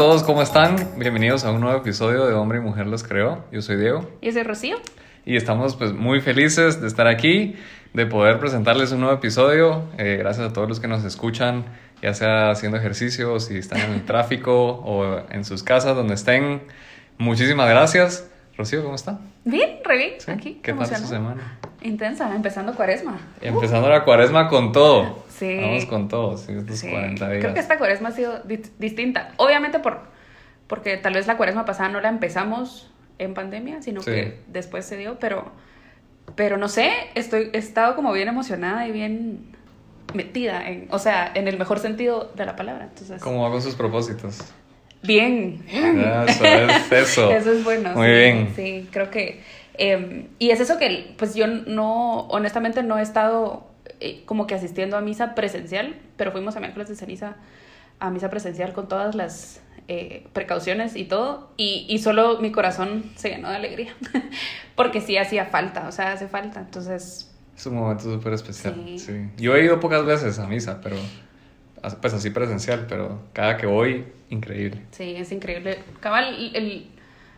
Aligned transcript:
todos, 0.00 0.22
¿cómo 0.22 0.40
están? 0.40 0.76
Bienvenidos 0.96 1.44
a 1.44 1.50
un 1.50 1.60
nuevo 1.60 1.76
episodio 1.76 2.24
de 2.24 2.32
Hombre 2.32 2.56
y 2.56 2.62
Mujer 2.62 2.86
los 2.86 3.02
Creó. 3.04 3.44
Yo 3.52 3.60
soy 3.60 3.76
Diego. 3.76 4.10
Y 4.22 4.28
yo 4.28 4.32
soy 4.32 4.44
Rocío. 4.44 4.76
Y 5.26 5.36
estamos 5.36 5.76
pues 5.76 5.92
muy 5.92 6.22
felices 6.22 6.80
de 6.80 6.86
estar 6.86 7.06
aquí, 7.06 7.56
de 7.92 8.06
poder 8.06 8.38
presentarles 8.38 8.92
un 8.92 9.00
nuevo 9.00 9.14
episodio. 9.14 9.90
Eh, 9.98 10.16
gracias 10.18 10.48
a 10.48 10.52
todos 10.54 10.70
los 10.70 10.80
que 10.80 10.88
nos 10.88 11.04
escuchan, 11.04 11.66
ya 12.00 12.14
sea 12.14 12.50
haciendo 12.50 12.78
ejercicio, 12.78 13.38
si 13.40 13.58
están 13.58 13.80
en 13.82 13.90
el 13.92 14.04
tráfico 14.06 14.80
o 14.86 15.20
en 15.28 15.44
sus 15.44 15.62
casas, 15.62 15.94
donde 15.94 16.14
estén. 16.14 16.62
Muchísimas 17.18 17.68
gracias. 17.68 18.26
Rocío, 18.56 18.82
¿cómo 18.82 18.94
está? 18.94 19.20
Bien, 19.44 19.78
re 19.84 19.96
bien, 19.96 20.10
¿Sí? 20.18 20.30
aquí. 20.30 20.60
¿Qué 20.62 20.72
tal 20.72 20.86
su 20.86 21.06
semana? 21.06 21.58
Intensa, 21.82 22.34
empezando 22.34 22.74
cuaresma. 22.74 23.18
Empezando 23.40 23.88
la 23.88 24.04
cuaresma 24.04 24.48
con 24.48 24.72
todo. 24.72 25.24
Sí. 25.30 25.56
Vamos 25.60 25.86
con 25.86 26.08
todo, 26.08 26.36
sí, 26.36 26.52
estos 26.52 26.78
Sí. 26.78 26.90
40 26.90 27.28
días. 27.28 27.40
Creo 27.42 27.54
que 27.54 27.60
esta 27.60 27.78
cuaresma 27.78 28.10
ha 28.10 28.12
sido 28.12 28.40
di- 28.40 28.60
distinta. 28.78 29.32
Obviamente 29.38 29.78
por, 29.78 30.00
porque 30.66 30.98
tal 30.98 31.14
vez 31.14 31.26
la 31.26 31.38
cuaresma 31.38 31.64
pasada 31.64 31.88
no 31.88 32.00
la 32.02 32.10
empezamos 32.10 32.90
en 33.18 33.32
pandemia, 33.32 33.80
sino 33.82 34.02
Sí. 34.02 34.10
que 34.10 34.40
después 34.48 34.84
se 34.84 34.98
dio, 34.98 35.18
pero, 35.18 35.50
pero 36.34 36.58
no 36.58 36.68
sé, 36.68 36.90
estoy, 37.14 37.48
he 37.54 37.58
estado 37.58 37.96
como 37.96 38.12
bien 38.12 38.28
emocionada 38.28 38.86
y 38.86 38.92
bien 38.92 39.56
metida, 40.12 40.68
en, 40.68 40.86
o 40.90 40.98
sea, 40.98 41.30
en 41.34 41.48
el 41.48 41.58
mejor 41.58 41.78
sentido 41.78 42.30
de 42.34 42.44
la 42.44 42.56
palabra. 42.56 42.84
Entonces, 42.84 43.22
¿Cómo 43.22 43.42
va 43.42 43.50
con 43.50 43.62
sus 43.62 43.74
propósitos? 43.74 44.38
Bien. 45.02 45.64
Eso 45.68 46.44
es 46.44 46.92
eso. 46.92 47.30
Eso 47.36 47.52
es 47.52 47.64
bueno. 47.64 47.94
Muy 47.94 48.06
sí, 48.06 48.12
bien. 48.12 48.52
Sí, 48.54 48.88
creo 48.90 49.10
que... 49.10 49.42
eh, 49.74 50.26
y 50.38 50.50
es 50.50 50.60
eso 50.60 50.78
que, 50.78 51.14
pues 51.16 51.34
yo 51.34 51.46
no, 51.46 52.26
honestamente 52.28 52.82
no 52.82 52.98
he 52.98 53.02
estado 53.02 53.66
eh, 54.00 54.22
como 54.26 54.46
que 54.46 54.54
asistiendo 54.54 54.96
a 54.96 55.00
misa 55.00 55.34
presencial, 55.34 55.96
pero 56.16 56.32
fuimos 56.32 56.56
a 56.56 56.60
miércoles 56.60 56.88
de 56.88 56.96
ceniza 56.96 57.36
a 57.98 58.10
misa 58.10 58.30
presencial 58.30 58.72
con 58.72 58.88
todas 58.88 59.14
las 59.14 59.60
eh, 59.88 60.26
precauciones 60.32 60.96
y 60.96 61.04
todo, 61.04 61.50
y, 61.58 61.84
y 61.88 61.98
solo 61.98 62.38
mi 62.40 62.50
corazón 62.50 63.04
se 63.16 63.28
llenó 63.28 63.50
de 63.50 63.56
alegría, 63.56 63.94
porque 64.74 65.00
sí 65.02 65.18
hacía 65.18 65.46
falta, 65.46 65.86
o 65.86 65.92
sea, 65.92 66.12
hace 66.12 66.28
falta, 66.28 66.60
entonces... 66.60 67.30
Es 67.56 67.66
un 67.66 67.74
momento 67.74 68.04
súper 68.04 68.32
especial. 68.32 68.74
Sí. 68.86 68.98
Sí. 68.98 69.12
Yo 69.36 69.54
he 69.54 69.64
ido 69.64 69.80
pocas 69.80 70.06
veces 70.06 70.38
a 70.38 70.46
misa, 70.46 70.80
pero 70.82 70.96
pues 72.00 72.14
así 72.14 72.30
presencial, 72.30 72.86
pero 72.88 73.20
cada 73.32 73.56
que 73.56 73.66
voy, 73.66 74.04
increíble. 74.28 74.80
Sí, 74.92 75.14
es 75.16 75.32
increíble. 75.32 75.78
Cabal, 76.00 76.34
el, 76.34 76.56
el- 76.56 76.86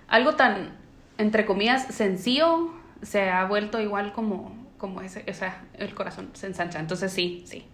algo 0.08 0.34
tan, 0.34 0.70
entre 1.18 1.46
comillas, 1.46 1.86
sencillo 1.94 2.70
se 3.02 3.30
ha 3.30 3.44
vuelto 3.46 3.80
igual 3.80 4.12
como, 4.12 4.54
como 4.78 5.00
ese, 5.00 5.24
o 5.28 5.34
sea, 5.34 5.62
el 5.78 5.94
corazón 5.94 6.30
se 6.34 6.46
ensancha. 6.46 6.78
Entonces 6.80 7.12
sí, 7.12 7.44
sí. 7.46 7.64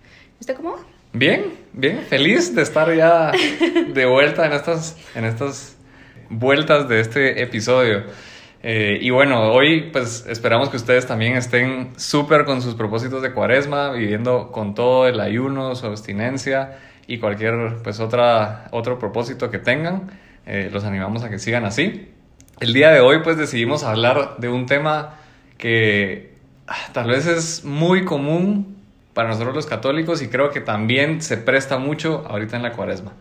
¿Usted 0.40 0.54
cómo 0.54 0.72
va? 0.72 0.78
Bien, 1.12 1.44
bien, 1.72 2.00
feliz 2.02 2.54
de 2.54 2.62
estar 2.62 2.94
ya 2.94 3.32
de 3.32 4.06
vuelta 4.06 4.46
en 4.46 4.52
estas, 4.52 4.96
en 5.14 5.24
estas 5.24 5.76
vueltas 6.30 6.88
de 6.88 7.00
este 7.00 7.42
episodio. 7.42 8.04
Eh, 8.62 8.98
y 9.00 9.10
bueno, 9.10 9.52
hoy 9.52 9.90
pues 9.92 10.26
esperamos 10.28 10.68
que 10.68 10.76
ustedes 10.76 11.06
también 11.06 11.36
estén 11.36 11.92
súper 11.96 12.44
con 12.44 12.60
sus 12.60 12.74
propósitos 12.74 13.22
de 13.22 13.32
cuaresma, 13.32 13.92
viviendo 13.92 14.50
con 14.50 14.74
todo 14.74 15.06
el 15.06 15.20
ayuno, 15.20 15.74
su 15.76 15.86
abstinencia 15.86 16.78
y 17.06 17.18
cualquier 17.18 17.76
pues 17.84 18.00
otra, 18.00 18.66
otro 18.72 18.98
propósito 18.98 19.50
que 19.50 19.58
tengan. 19.58 20.10
Eh, 20.46 20.70
los 20.72 20.84
animamos 20.84 21.22
a 21.22 21.30
que 21.30 21.38
sigan 21.38 21.64
así. 21.64 22.10
El 22.58 22.72
día 22.72 22.90
de 22.90 23.00
hoy 23.00 23.20
pues 23.22 23.36
decidimos 23.36 23.84
hablar 23.84 24.36
de 24.38 24.48
un 24.48 24.66
tema 24.66 25.18
que 25.56 26.34
ah, 26.66 26.74
tal 26.92 27.08
vez 27.08 27.26
es 27.26 27.64
muy 27.64 28.04
común 28.04 28.76
para 29.14 29.28
nosotros 29.28 29.54
los 29.54 29.66
católicos 29.66 30.22
y 30.22 30.28
creo 30.28 30.50
que 30.50 30.60
también 30.60 31.22
se 31.22 31.36
presta 31.36 31.78
mucho 31.78 32.24
ahorita 32.28 32.56
en 32.56 32.62
la 32.62 32.72
cuaresma. 32.72 33.12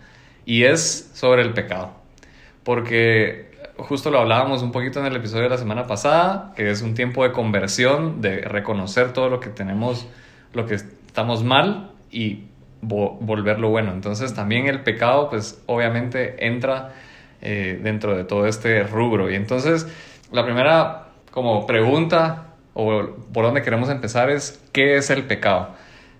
Y 0.46 0.64
es 0.64 1.12
sobre 1.14 1.42
el 1.42 1.54
pecado. 1.54 1.92
Porque 2.64 3.47
justo 3.78 4.12
lo 4.12 4.20
hablábamos 4.20 4.64
un 4.64 4.72
poquito 4.72 5.00
en 5.00 5.06
el 5.06 5.16
episodio 5.16 5.44
de 5.44 5.50
la 5.50 5.58
semana 5.58 5.88
pasada, 5.88 6.54
que 6.56 6.70
es 6.70 6.82
un 6.82 6.94
tiempo 6.94 7.24
de 7.24 7.32
conversión, 7.32 8.22
de 8.22 8.42
reconocer 8.42 9.14
todo 9.14 9.30
lo 9.30 9.40
que 9.40 9.50
tenemos, 9.50 10.08
lo 10.54 10.66
que 10.66 10.76
estamos 10.76 11.44
mal 11.44 11.92
y 12.12 12.46
vo- 12.82 13.18
volverlo 13.20 13.70
bueno. 13.70 13.92
Entonces 13.92 14.34
también 14.34 14.68
el 14.68 14.82
pecado, 14.82 15.30
pues 15.30 15.62
obviamente 15.68 16.46
entra 16.48 16.94
eh, 17.42 17.80
dentro 17.82 18.16
de 18.16 18.24
todo 18.24 18.48
este 18.48 18.84
rubro. 18.84 19.30
Y 19.32 19.36
entonces 19.36 19.88
la 20.32 20.44
primera 20.44 21.08
como 21.32 21.66
pregunta 21.68 22.54
o 22.74 23.02
por 23.34 23.46
donde 23.46 23.62
queremos 23.62 23.90
empezar 23.90 24.30
es, 24.30 24.64
¿qué 24.72 24.98
es 24.98 25.10
el 25.10 25.24
pecado? 25.24 25.70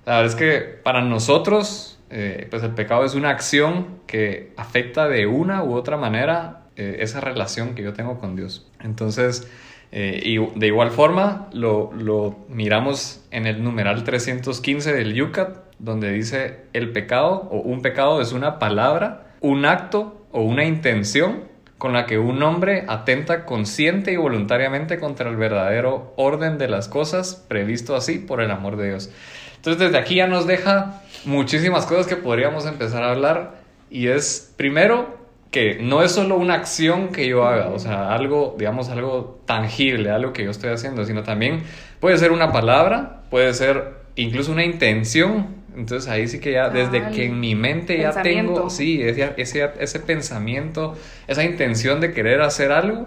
La 0.06 0.18
verdad 0.22 0.26
es 0.32 0.36
que 0.36 0.60
para 0.84 1.02
nosotros, 1.02 2.00
eh, 2.10 2.48
pues 2.50 2.64
el 2.64 2.72
pecado 2.72 3.04
es 3.04 3.14
una 3.16 3.30
acción 3.30 4.00
que 4.08 4.54
afecta 4.58 5.08
de 5.08 5.28
una 5.28 5.64
u 5.64 5.74
otra 5.76 5.98
manera 5.98 6.62
eh, 6.78 6.98
esa 7.00 7.20
relación 7.20 7.76
que 7.76 7.84
yo 7.84 7.94
tengo 7.94 8.20
con 8.20 8.36
Dios. 8.36 8.68
Entonces, 8.82 9.50
eh, 9.92 10.22
y 10.24 10.38
de 10.38 10.68
igual 10.68 10.92
forma, 10.92 11.50
lo, 11.54 11.92
lo 11.94 12.38
miramos 12.50 13.26
en 13.32 13.48
el 13.48 13.64
numeral 13.64 14.04
315 14.04 14.94
del 14.94 15.14
Yucat, 15.14 15.58
donde 15.80 16.12
dice, 16.12 16.62
el 16.74 16.92
pecado 16.92 17.48
o 17.52 17.60
un 17.60 17.82
pecado 17.82 18.22
es 18.22 18.32
una 18.32 18.60
palabra, 18.60 19.36
un 19.42 19.66
acto 19.66 20.26
o 20.32 20.42
una 20.42 20.66
intención 20.66 21.46
con 21.78 21.94
la 21.94 22.06
que 22.06 22.18
un 22.18 22.42
hombre 22.42 22.86
atenta 22.88 23.46
consciente 23.46 24.12
y 24.12 24.16
voluntariamente 24.16 25.00
contra 25.00 25.30
el 25.30 25.36
verdadero 25.36 26.14
orden 26.18 26.58
de 26.58 26.68
las 26.68 26.88
cosas 26.88 27.46
previsto 27.48 27.96
así 27.96 28.18
por 28.18 28.42
el 28.42 28.52
amor 28.52 28.78
de 28.78 28.90
Dios. 28.90 29.12
Entonces 29.58 29.80
desde 29.80 29.98
aquí 29.98 30.16
ya 30.16 30.28
nos 30.28 30.48
deja 30.48 31.02
muchísimas 31.26 31.86
cosas 31.86 32.08
que 32.08 32.16
podríamos 32.16 32.66
empezar 32.66 33.04
a 33.04 33.12
hablar 33.12 33.62
y 33.90 34.08
es 34.08 34.54
primero 34.58 35.18
que 35.52 35.80
no 35.82 36.04
es 36.04 36.12
solo 36.12 36.36
una 36.38 36.56
acción 36.56 37.10
que 37.10 37.28
yo 37.28 37.46
haga, 37.46 37.70
o 37.70 37.80
sea, 37.80 38.14
algo, 38.14 38.56
digamos, 38.58 38.90
algo 38.90 39.40
tangible, 39.46 40.10
algo 40.12 40.34
que 40.34 40.44
yo 40.44 40.52
estoy 40.52 40.72
haciendo, 40.72 41.06
sino 41.06 41.24
también 41.24 41.64
puede 42.00 42.18
ser 42.18 42.32
una 42.32 42.52
palabra, 42.52 43.22
puede 43.30 43.54
ser 43.54 43.96
incluso 44.16 44.52
una 44.52 44.66
intención. 44.66 45.56
Entonces 45.76 46.10
ahí 46.10 46.28
sí 46.28 46.40
que 46.40 46.54
ya, 46.54 46.70
desde 46.70 46.98
Ah, 47.00 47.12
que 47.12 47.26
en 47.26 47.40
mi 47.40 47.54
mente 47.56 47.98
ya 48.00 48.10
tengo, 48.24 48.70
sí, 48.70 49.02
ese, 49.02 49.34
ese, 49.38 49.70
ese 49.80 50.00
pensamiento, 50.00 50.96
esa 51.28 51.44
intención 51.44 52.02
de 52.02 52.14
querer 52.14 52.42
hacer 52.42 52.72
algo, 52.72 53.06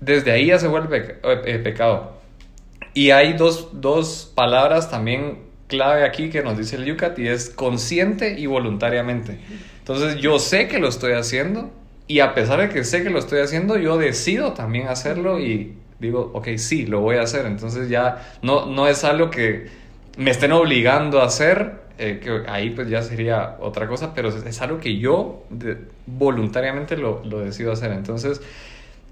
desde 0.00 0.30
ahí 0.30 0.46
ya 0.46 0.58
se 0.58 0.68
vuelve 0.68 0.88
peca- 0.88 1.18
eh, 1.32 1.42
eh, 1.46 1.58
pecado. 1.58 2.12
Y 2.94 3.10
hay 3.10 3.32
dos, 3.32 3.80
dos 3.80 4.30
palabras 4.34 4.90
también 4.90 5.38
clave 5.68 6.04
aquí 6.04 6.30
que 6.30 6.42
nos 6.42 6.56
dice 6.58 6.76
el 6.76 6.84
Yucat 6.84 7.18
y 7.18 7.28
es 7.28 7.50
consciente 7.50 8.38
y 8.38 8.46
voluntariamente. 8.46 9.38
Entonces 9.86 10.16
yo 10.20 10.38
sé 10.38 10.68
que 10.68 10.78
lo 10.78 10.88
estoy 10.88 11.12
haciendo 11.12 11.70
y 12.08 12.20
a 12.20 12.34
pesar 12.34 12.60
de 12.60 12.68
que 12.68 12.84
sé 12.84 13.02
que 13.02 13.10
lo 13.10 13.18
estoy 13.18 13.40
haciendo, 13.40 13.76
yo 13.78 13.98
decido 13.98 14.52
también 14.52 14.88
hacerlo 14.88 15.38
y 15.40 15.74
digo, 16.00 16.30
ok, 16.34 16.48
sí, 16.56 16.86
lo 16.86 17.00
voy 17.00 17.16
a 17.16 17.22
hacer. 17.22 17.46
Entonces 17.46 17.88
ya 17.88 18.36
no, 18.42 18.66
no 18.66 18.88
es 18.88 19.04
algo 19.04 19.30
que 19.30 19.68
me 20.16 20.30
estén 20.30 20.52
obligando 20.52 21.20
a 21.20 21.26
hacer, 21.26 21.80
eh, 21.98 22.20
que 22.22 22.42
ahí 22.50 22.70
pues 22.70 22.88
ya 22.88 23.02
sería 23.02 23.56
otra 23.60 23.86
cosa, 23.86 24.12
pero 24.14 24.28
es, 24.28 24.36
es 24.44 24.60
algo 24.60 24.78
que 24.78 24.98
yo 24.98 25.44
de- 25.50 25.78
voluntariamente 26.06 26.96
lo, 26.96 27.22
lo 27.24 27.40
decido 27.40 27.72
hacer. 27.72 27.92
Entonces, 27.92 28.40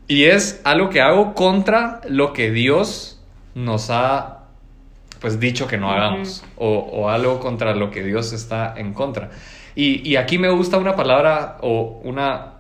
y 0.09 0.25
es 0.25 0.61
algo 0.65 0.91
que 0.91 1.01
hago 1.01 1.35
contra 1.35 2.01
lo 2.09 2.33
que 2.33 2.51
Dios 2.51 3.21
nos 3.55 3.91
ha 3.91 4.41
pues 5.21 5.41
dicho 5.41 5.67
que 5.67 5.79
no 5.79 5.91
hagamos 5.91 6.45
o, 6.56 6.69
o 6.79 7.09
algo 7.09 7.41
contra 7.41 7.75
lo 7.75 7.91
que 7.91 8.03
Dios 8.05 8.33
está 8.33 8.75
en 8.77 8.93
contra. 8.93 9.31
Y, 9.75 10.09
y 10.09 10.17
aquí 10.17 10.39
me 10.39 10.51
gusta 10.51 10.79
una 10.79 10.97
palabra 10.97 11.59
o 11.61 12.01
una... 12.05 12.53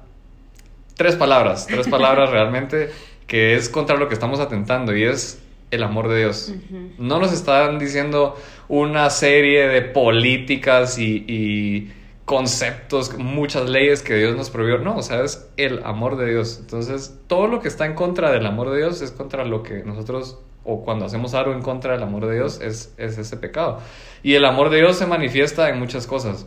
Tres 0.96 1.16
palabras, 1.16 1.66
tres 1.66 1.88
palabras 1.88 2.30
realmente 2.32 2.90
que 3.26 3.54
es 3.54 3.68
contra 3.68 3.96
lo 3.96 4.08
que 4.08 4.14
estamos 4.14 4.40
atentando 4.40 4.96
y 4.96 5.04
es 5.04 5.42
el 5.70 5.82
amor 5.82 6.08
de 6.08 6.18
Dios. 6.18 6.52
No 6.98 7.18
nos 7.18 7.32
están 7.32 7.78
diciendo 7.78 8.36
una 8.68 9.10
serie 9.10 9.66
de 9.66 9.82
políticas 9.82 10.98
y, 10.98 11.24
y 11.26 11.92
conceptos, 12.24 13.18
muchas 13.18 13.68
leyes 13.68 14.02
que 14.02 14.14
Dios 14.14 14.36
nos 14.36 14.50
prohibió. 14.50 14.78
No, 14.78 14.96
o 14.96 15.02
sea, 15.02 15.22
es 15.22 15.48
el 15.56 15.82
amor 15.84 16.16
de 16.16 16.30
Dios. 16.30 16.58
Entonces, 16.60 17.18
todo 17.26 17.48
lo 17.48 17.60
que 17.60 17.68
está 17.68 17.86
en 17.86 17.94
contra 17.94 18.30
del 18.30 18.46
amor 18.46 18.70
de 18.70 18.78
Dios 18.78 19.02
es 19.02 19.10
contra 19.10 19.44
lo 19.44 19.62
que 19.62 19.82
nosotros, 19.84 20.38
o 20.64 20.84
cuando 20.84 21.06
hacemos 21.06 21.34
algo 21.34 21.52
en 21.52 21.62
contra 21.62 21.92
del 21.92 22.02
amor 22.02 22.26
de 22.26 22.36
Dios, 22.36 22.60
es, 22.60 22.94
es 22.96 23.18
ese 23.18 23.36
pecado. 23.36 23.80
Y 24.22 24.34
el 24.34 24.44
amor 24.44 24.70
de 24.70 24.78
Dios 24.78 24.96
se 24.96 25.06
manifiesta 25.06 25.68
en 25.68 25.78
muchas 25.78 26.06
cosas. 26.06 26.46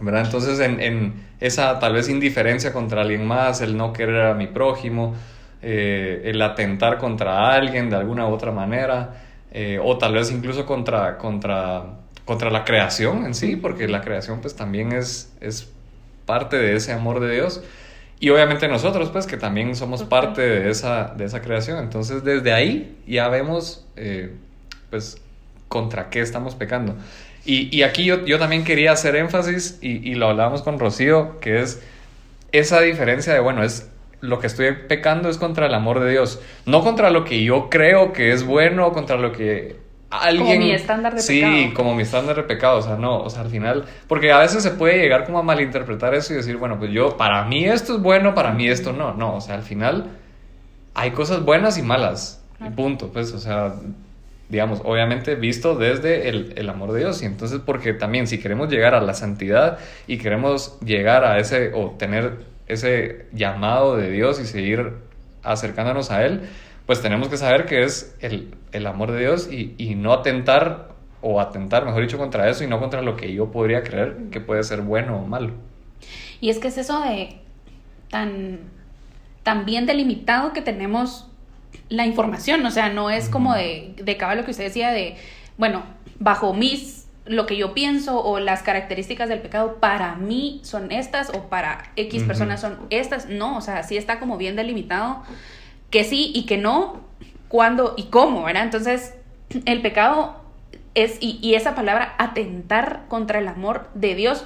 ¿Verdad? 0.00 0.24
Entonces, 0.24 0.60
en, 0.60 0.80
en 0.80 1.14
esa 1.40 1.78
tal 1.78 1.92
vez 1.94 2.08
indiferencia 2.08 2.72
contra 2.72 3.02
alguien 3.02 3.26
más, 3.26 3.60
el 3.60 3.76
no 3.76 3.92
querer 3.92 4.26
a 4.26 4.34
mi 4.34 4.46
prójimo, 4.46 5.14
eh, 5.62 6.22
el 6.26 6.42
atentar 6.42 6.98
contra 6.98 7.54
alguien 7.54 7.90
de 7.90 7.96
alguna 7.96 8.26
u 8.26 8.32
otra 8.32 8.52
manera, 8.52 9.22
eh, 9.52 9.78
o 9.82 9.96
tal 9.98 10.14
vez 10.14 10.30
incluso 10.30 10.66
contra, 10.66 11.16
contra, 11.16 11.84
contra 12.24 12.50
la 12.50 12.64
creación 12.64 13.24
en 13.24 13.34
sí, 13.34 13.56
porque 13.56 13.88
la 13.88 14.00
creación 14.00 14.40
pues 14.40 14.56
también 14.56 14.92
es, 14.92 15.32
es 15.40 15.72
parte 16.26 16.58
de 16.58 16.76
ese 16.76 16.92
amor 16.92 17.20
de 17.20 17.32
Dios. 17.32 17.62
Y 18.20 18.30
obviamente 18.30 18.68
nosotros, 18.68 19.10
pues, 19.10 19.26
que 19.26 19.36
también 19.36 19.74
somos 19.74 20.02
parte 20.04 20.40
de 20.42 20.70
esa, 20.70 21.14
de 21.16 21.24
esa 21.24 21.42
creación. 21.42 21.78
Entonces, 21.78 22.24
desde 22.24 22.52
ahí 22.52 22.96
ya 23.06 23.28
vemos, 23.28 23.86
eh, 23.96 24.34
pues, 24.90 25.20
contra 25.68 26.10
qué 26.10 26.20
estamos 26.20 26.54
pecando. 26.54 26.94
Y, 27.44 27.74
y 27.76 27.82
aquí 27.82 28.04
yo, 28.04 28.24
yo 28.24 28.38
también 28.38 28.64
quería 28.64 28.92
hacer 28.92 29.16
énfasis, 29.16 29.78
y, 29.82 30.08
y 30.08 30.14
lo 30.14 30.28
hablábamos 30.28 30.62
con 30.62 30.78
Rocío, 30.78 31.38
que 31.40 31.60
es 31.60 31.82
esa 32.52 32.80
diferencia 32.80 33.34
de, 33.34 33.40
bueno, 33.40 33.62
es 33.62 33.90
lo 34.20 34.38
que 34.38 34.46
estoy 34.46 34.72
pecando 34.88 35.28
es 35.28 35.36
contra 35.36 35.66
el 35.66 35.74
amor 35.74 36.00
de 36.00 36.10
Dios, 36.10 36.40
no 36.64 36.82
contra 36.82 37.10
lo 37.10 37.24
que 37.24 37.44
yo 37.44 37.68
creo 37.68 38.12
que 38.12 38.32
es 38.32 38.44
bueno, 38.44 38.92
contra 38.92 39.16
lo 39.16 39.32
que 39.32 39.76
alguien... 40.10 40.46
Como 40.46 40.58
mi 40.60 40.70
estándar 40.72 41.14
de 41.14 41.20
sí, 41.20 41.40
pecado. 41.40 41.54
Sí, 41.54 41.72
como 41.74 41.94
mi 41.94 42.02
estándar 42.02 42.36
de 42.36 42.42
pecado, 42.44 42.78
o 42.78 42.82
sea, 42.82 42.96
no, 42.96 43.18
o 43.18 43.28
sea, 43.28 43.42
al 43.42 43.50
final, 43.50 43.84
porque 44.08 44.32
a 44.32 44.38
veces 44.38 44.62
se 44.62 44.70
puede 44.70 44.98
llegar 44.98 45.24
como 45.26 45.38
a 45.38 45.42
malinterpretar 45.42 46.14
eso 46.14 46.32
y 46.32 46.36
decir, 46.36 46.56
bueno, 46.56 46.78
pues 46.78 46.90
yo, 46.90 47.16
para 47.16 47.44
mí 47.44 47.64
esto 47.64 47.96
es 47.96 48.02
bueno, 48.02 48.34
para 48.34 48.52
mí 48.52 48.68
esto 48.68 48.92
no, 48.92 49.12
no, 49.12 49.36
o 49.36 49.40
sea, 49.40 49.56
al 49.56 49.62
final 49.62 50.06
hay 50.94 51.10
cosas 51.10 51.44
buenas 51.44 51.76
y 51.76 51.82
malas, 51.82 52.42
y 52.64 52.70
punto, 52.70 53.10
pues, 53.12 53.32
o 53.32 53.38
sea, 53.38 53.74
digamos, 54.48 54.82
obviamente 54.84 55.34
visto 55.34 55.74
desde 55.74 56.28
el, 56.28 56.52
el, 56.56 56.68
amor 56.68 56.92
de 56.92 57.00
Dios. 57.00 57.22
Y 57.22 57.26
entonces, 57.26 57.60
porque 57.64 57.92
también 57.94 58.26
si 58.26 58.38
queremos 58.38 58.70
llegar 58.70 58.94
a 58.94 59.00
la 59.00 59.14
santidad 59.14 59.78
y 60.06 60.18
queremos 60.18 60.78
llegar 60.80 61.24
a 61.24 61.38
ese 61.38 61.72
o 61.74 61.90
tener 61.98 62.38
ese 62.66 63.26
llamado 63.32 63.96
de 63.96 64.10
Dios 64.10 64.40
y 64.40 64.46
seguir 64.46 64.92
acercándonos 65.42 66.10
a 66.10 66.24
Él, 66.24 66.42
pues 66.86 67.00
tenemos 67.00 67.28
que 67.28 67.36
saber 67.36 67.66
que 67.66 67.82
es 67.82 68.16
el, 68.20 68.54
el 68.72 68.86
amor 68.86 69.12
de 69.12 69.20
Dios 69.20 69.50
y, 69.50 69.74
y, 69.78 69.94
no 69.94 70.12
atentar 70.12 70.88
o 71.22 71.40
atentar, 71.40 71.84
mejor 71.84 72.02
dicho, 72.02 72.18
contra 72.18 72.48
eso 72.48 72.64
y 72.64 72.66
no 72.66 72.78
contra 72.78 73.00
lo 73.00 73.16
que 73.16 73.32
yo 73.32 73.50
podría 73.50 73.82
creer 73.82 74.16
que 74.30 74.40
puede 74.40 74.62
ser 74.62 74.82
bueno 74.82 75.16
o 75.16 75.26
malo. 75.26 75.52
Y 76.40 76.50
es 76.50 76.58
que 76.58 76.68
es 76.68 76.76
eso 76.76 77.00
de 77.00 77.36
tan, 78.10 78.60
tan 79.42 79.64
bien 79.64 79.86
delimitado 79.86 80.52
que 80.52 80.60
tenemos 80.60 81.30
la 81.88 82.06
información, 82.06 82.64
o 82.64 82.70
sea, 82.70 82.88
no 82.88 83.10
es 83.10 83.28
como 83.28 83.54
de, 83.54 83.94
de 83.96 84.18
lo 84.36 84.44
que 84.44 84.50
usted 84.50 84.64
decía 84.64 84.90
de, 84.90 85.16
bueno, 85.56 85.82
bajo 86.18 86.54
mis, 86.54 87.06
lo 87.26 87.46
que 87.46 87.56
yo 87.56 87.72
pienso 87.74 88.22
o 88.22 88.38
las 88.38 88.62
características 88.62 89.28
del 89.28 89.40
pecado 89.40 89.76
para 89.80 90.14
mí 90.14 90.60
son 90.62 90.92
estas 90.92 91.30
o 91.30 91.48
para 91.48 91.90
X 91.96 92.20
uh 92.20 92.24
-huh. 92.24 92.26
personas 92.26 92.60
son 92.60 92.78
estas, 92.90 93.28
no, 93.28 93.56
o 93.56 93.60
sea, 93.60 93.82
sí 93.82 93.96
está 93.96 94.18
como 94.20 94.36
bien 94.36 94.56
delimitado 94.56 95.22
que 95.90 96.04
sí 96.04 96.32
y 96.34 96.44
que 96.46 96.58
no, 96.58 97.00
cuándo 97.48 97.94
y 97.96 98.04
cómo, 98.04 98.44
¿verdad? 98.44 98.64
Entonces, 98.64 99.14
el 99.64 99.80
pecado 99.80 100.40
es, 100.94 101.18
y, 101.20 101.38
y 101.40 101.54
esa 101.54 101.74
palabra, 101.74 102.14
atentar 102.18 103.04
contra 103.08 103.38
el 103.38 103.48
amor 103.48 103.88
de 103.94 104.14
Dios, 104.14 104.44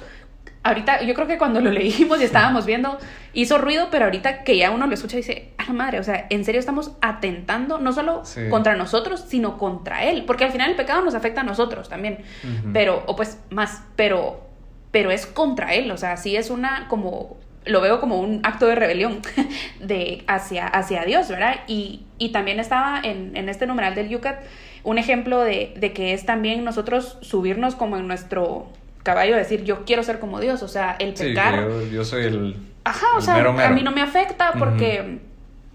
ahorita 0.63 1.01
yo 1.03 1.13
creo 1.13 1.27
que 1.27 1.37
cuando 1.37 1.61
lo 1.61 1.71
leímos 1.79 2.21
y 2.21 2.23
estábamos 2.23 2.65
viendo 2.65 2.97
hizo 3.33 3.57
ruido, 3.57 3.87
pero 3.91 4.05
ahorita 4.05 4.43
que 4.43 4.57
ya 4.57 4.71
uno 4.71 4.87
lo 4.87 4.93
escucha 4.93 5.17
dice, 5.17 5.51
madre, 5.73 5.99
o 5.99 6.03
sea, 6.03 6.27
en 6.29 6.45
serio 6.45 6.59
estamos 6.59 6.91
atentando 7.01 7.79
no 7.79 7.93
solo 7.93 8.23
sí. 8.25 8.41
contra 8.49 8.75
nosotros, 8.75 9.25
sino 9.27 9.57
contra 9.57 10.03
él, 10.03 10.25
porque 10.25 10.45
al 10.45 10.51
final 10.51 10.71
el 10.71 10.75
pecado 10.75 11.01
nos 11.01 11.15
afecta 11.15 11.41
a 11.41 11.43
nosotros 11.43 11.89
también, 11.89 12.19
uh 12.43 12.47
-huh. 12.47 12.71
pero, 12.73 13.03
o 13.07 13.15
pues 13.15 13.39
más, 13.49 13.83
pero, 13.95 14.47
pero 14.91 15.11
es 15.11 15.25
contra 15.25 15.73
él, 15.73 15.89
o 15.91 15.97
sea, 15.97 16.17
sí 16.17 16.35
es 16.35 16.49
una 16.49 16.87
como 16.87 17.37
lo 17.65 17.81
veo 17.81 17.99
como 17.99 18.19
un 18.19 18.39
acto 18.43 18.67
de 18.67 18.75
rebelión 18.75 19.19
de 19.79 20.23
hacia, 20.27 20.65
hacia 20.65 21.03
Dios, 21.03 21.27
¿verdad? 21.27 21.61
Y, 21.67 22.03
y 22.17 22.29
también 22.29 22.59
estaba 22.59 22.99
en, 23.03 23.35
en 23.35 23.49
este 23.49 23.67
numeral 23.67 23.95
del 23.95 24.09
Yucat 24.09 24.39
un 24.83 24.97
ejemplo 24.97 25.41
de, 25.41 25.73
de 25.77 25.93
que 25.93 26.13
es 26.13 26.25
también 26.25 26.63
nosotros 26.63 27.17
subirnos 27.21 27.75
como 27.75 27.97
en 27.97 28.07
nuestro 28.07 28.67
caballo 29.03 29.35
decir 29.35 29.63
yo 29.63 29.85
quiero 29.85 30.03
ser 30.03 30.19
como 30.19 30.39
Dios, 30.39 30.63
o 30.63 30.67
sea, 30.67 30.95
el 30.99 31.13
pecar. 31.13 31.55
Sí, 31.55 31.61
yo, 31.61 31.87
yo, 31.91 32.05
soy 32.05 32.25
el. 32.25 32.55
Ajá, 32.83 33.07
o 33.17 33.21
sea, 33.21 33.35
mero, 33.35 33.53
mero. 33.53 33.67
a 33.67 33.71
mí 33.71 33.81
no 33.83 33.91
me 33.91 34.01
afecta 34.01 34.53
porque 34.57 35.01
uh 35.01 35.05
-huh. 35.05 35.19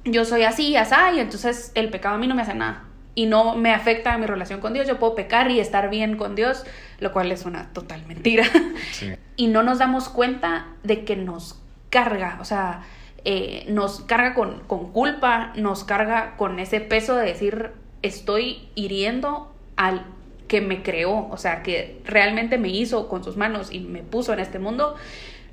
Yo 0.04 0.24
soy 0.24 0.42
así, 0.42 0.76
así, 0.76 0.94
y 1.16 1.20
entonces 1.20 1.72
el 1.74 1.90
pecado 1.90 2.16
a 2.16 2.18
mí 2.18 2.26
no 2.26 2.34
me 2.34 2.42
hace 2.42 2.54
nada. 2.54 2.84
Y 3.16 3.26
no 3.26 3.54
me 3.54 3.72
afecta 3.72 4.18
mi 4.18 4.26
relación 4.26 4.60
con 4.60 4.72
Dios. 4.72 4.88
Yo 4.88 4.98
puedo 4.98 5.14
pecar 5.14 5.50
y 5.50 5.60
estar 5.60 5.88
bien 5.88 6.16
con 6.16 6.34
Dios, 6.34 6.64
lo 6.98 7.12
cual 7.12 7.30
es 7.30 7.44
una 7.44 7.72
total 7.72 8.04
mentira. 8.06 8.44
Sí. 8.92 9.12
Y 9.36 9.48
no 9.48 9.64
nos 9.64 9.78
damos 9.78 10.08
cuenta 10.08 10.68
de 10.84 11.04
que 11.04 11.16
nos 11.16 11.58
carga, 11.90 12.38
o 12.40 12.44
sea, 12.44 12.84
eh, 13.24 13.64
nos 13.68 14.00
carga 14.02 14.34
con, 14.34 14.60
con 14.68 14.92
culpa, 14.92 15.52
nos 15.56 15.82
carga 15.82 16.36
con 16.36 16.60
ese 16.60 16.80
peso 16.80 17.16
de 17.16 17.26
decir 17.26 17.72
estoy 18.02 18.68
hiriendo 18.74 19.52
al 19.76 20.04
que 20.46 20.60
me 20.60 20.82
creó, 20.82 21.28
o 21.30 21.36
sea, 21.36 21.62
que 21.62 22.00
realmente 22.04 22.58
me 22.58 22.68
hizo 22.68 23.08
con 23.08 23.24
sus 23.24 23.36
manos 23.36 23.72
y 23.72 23.80
me 23.80 24.02
puso 24.02 24.32
en 24.34 24.40
este 24.40 24.58
mundo, 24.58 24.94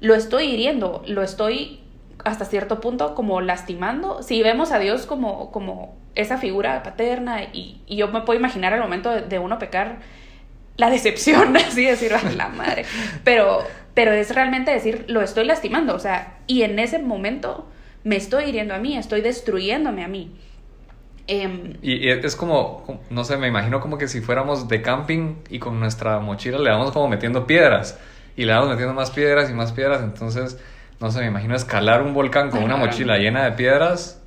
lo 0.02 0.16
estoy 0.16 0.46
hiriendo, 0.46 1.02
lo 1.08 1.24
estoy 1.24 1.80
hasta 2.24 2.46
cierto 2.46 2.80
punto 2.80 3.16
como 3.16 3.42
lastimando. 3.42 4.24
Si 4.24 4.42
vemos 4.44 4.72
a 4.72 4.80
Dios 4.80 5.06
como, 5.06 5.52
como 5.52 5.96
esa 6.16 6.38
figura 6.38 6.84
paterna 6.84 7.44
y, 7.44 7.82
yo 7.88 8.08
me 8.10 8.22
puedo 8.22 8.40
imaginar 8.40 8.74
al 8.74 8.82
momento 8.82 9.10
de, 9.10 9.40
uno 9.40 9.60
pecar 9.60 10.00
la 10.78 10.90
decepción, 10.90 11.56
así 11.58 11.86
decir, 11.86 12.14
a 12.14 12.22
la 12.32 12.50
madre, 12.50 12.86
pero, 13.24 13.60
pero 13.94 14.12
es 14.12 14.34
realmente 14.34 14.72
decir, 14.72 15.06
lo 15.08 15.22
estoy 15.22 15.46
lastimando, 15.46 15.96
o 15.96 16.00
sea, 16.00 16.38
y 16.48 16.64
en 16.64 16.80
ese 16.80 17.00
momento 17.00 17.68
me 18.04 18.16
estoy 18.16 18.46
hiriendo 18.46 18.74
a 18.74 18.80
mí, 18.80 18.98
estoy 18.98 19.22
destruyéndome 19.22 20.04
a 20.04 20.08
mí. 20.08 20.36
Eh, 21.28 21.78
y, 21.82 22.08
y, 22.08 22.10
es 22.10 22.36
como, 22.36 23.00
no 23.10 23.24
sé, 23.24 23.38
me 23.38 23.48
imagino 23.48 23.80
como 23.80 23.98
que 23.98 24.08
si 24.08 24.22
fuéramos 24.22 24.68
de 24.68 24.82
camping 24.82 25.36
y 25.50 25.60
con 25.60 25.80
nuestra 25.80 26.20
mochila 26.20 26.58
le 26.58 26.72
vamos 26.72 26.92
como 26.92 27.08
metiendo 27.08 27.46
piedras 27.46 28.00
y 28.36 28.46
le 28.46 28.54
vamos 28.54 28.70
metiendo 28.70 28.94
más 28.94 29.12
piedras 29.12 29.50
y 29.50 29.54
más 29.54 29.72
piedras, 29.72 30.02
entonces, 30.02 30.58
no 31.02 31.10
sé, 31.10 31.20
me 31.20 31.28
imagino 31.28 31.56
escalar 31.56 32.04
un 32.04 32.14
volcán 32.14 32.52
con 32.52 32.64
una 32.64 32.78
mochila 32.78 33.18
llena 33.18 33.44
de 33.44 33.54
piedras. 33.54 34.22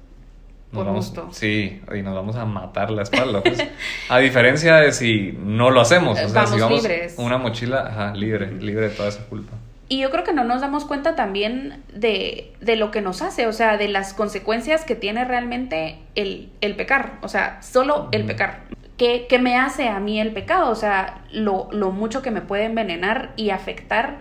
Por 0.72 0.86
vamos, 0.86 1.06
gusto. 1.06 1.28
Sí, 1.30 1.80
y 1.94 2.02
nos 2.02 2.16
vamos 2.16 2.34
a 2.34 2.44
matar 2.46 2.90
la 2.90 3.02
espalda. 3.02 3.42
Pues. 3.42 3.64
a 4.08 4.18
diferencia 4.18 4.76
de 4.76 4.90
si 4.90 5.38
no 5.38 5.70
lo 5.70 5.80
hacemos, 5.80 6.20
o 6.20 6.28
sea, 6.28 6.42
vamos 6.42 6.50
si 6.50 6.60
vamos 6.60 6.82
libres. 6.82 7.14
una 7.16 7.38
mochila 7.38 7.86
ajá, 7.86 8.14
libre, 8.14 8.50
libre 8.50 8.88
de 8.88 8.94
toda 8.94 9.08
esa 9.08 9.24
culpa. 9.26 9.52
Y 9.88 10.00
yo 10.00 10.10
creo 10.10 10.24
que 10.24 10.32
no 10.32 10.42
nos 10.42 10.62
damos 10.62 10.84
cuenta 10.84 11.14
también 11.14 11.84
de, 11.94 12.52
de, 12.60 12.74
lo 12.74 12.90
que 12.90 13.02
nos 13.02 13.22
hace, 13.22 13.46
o 13.46 13.52
sea, 13.52 13.76
de 13.76 13.86
las 13.86 14.14
consecuencias 14.14 14.84
que 14.84 14.96
tiene 14.96 15.24
realmente 15.24 15.98
el, 16.16 16.48
el 16.60 16.74
pecar, 16.74 17.18
o 17.22 17.28
sea, 17.28 17.62
solo 17.62 18.08
el 18.10 18.24
pecar. 18.24 18.62
¿Qué, 18.96 19.26
¿Qué, 19.28 19.38
me 19.38 19.56
hace 19.56 19.88
a 19.88 20.00
mí 20.00 20.20
el 20.20 20.32
pecado? 20.32 20.70
O 20.70 20.74
sea, 20.74 21.22
lo, 21.30 21.68
lo 21.70 21.92
mucho 21.92 22.22
que 22.22 22.32
me 22.32 22.40
puede 22.40 22.64
envenenar 22.64 23.32
y 23.36 23.50
afectar 23.50 24.16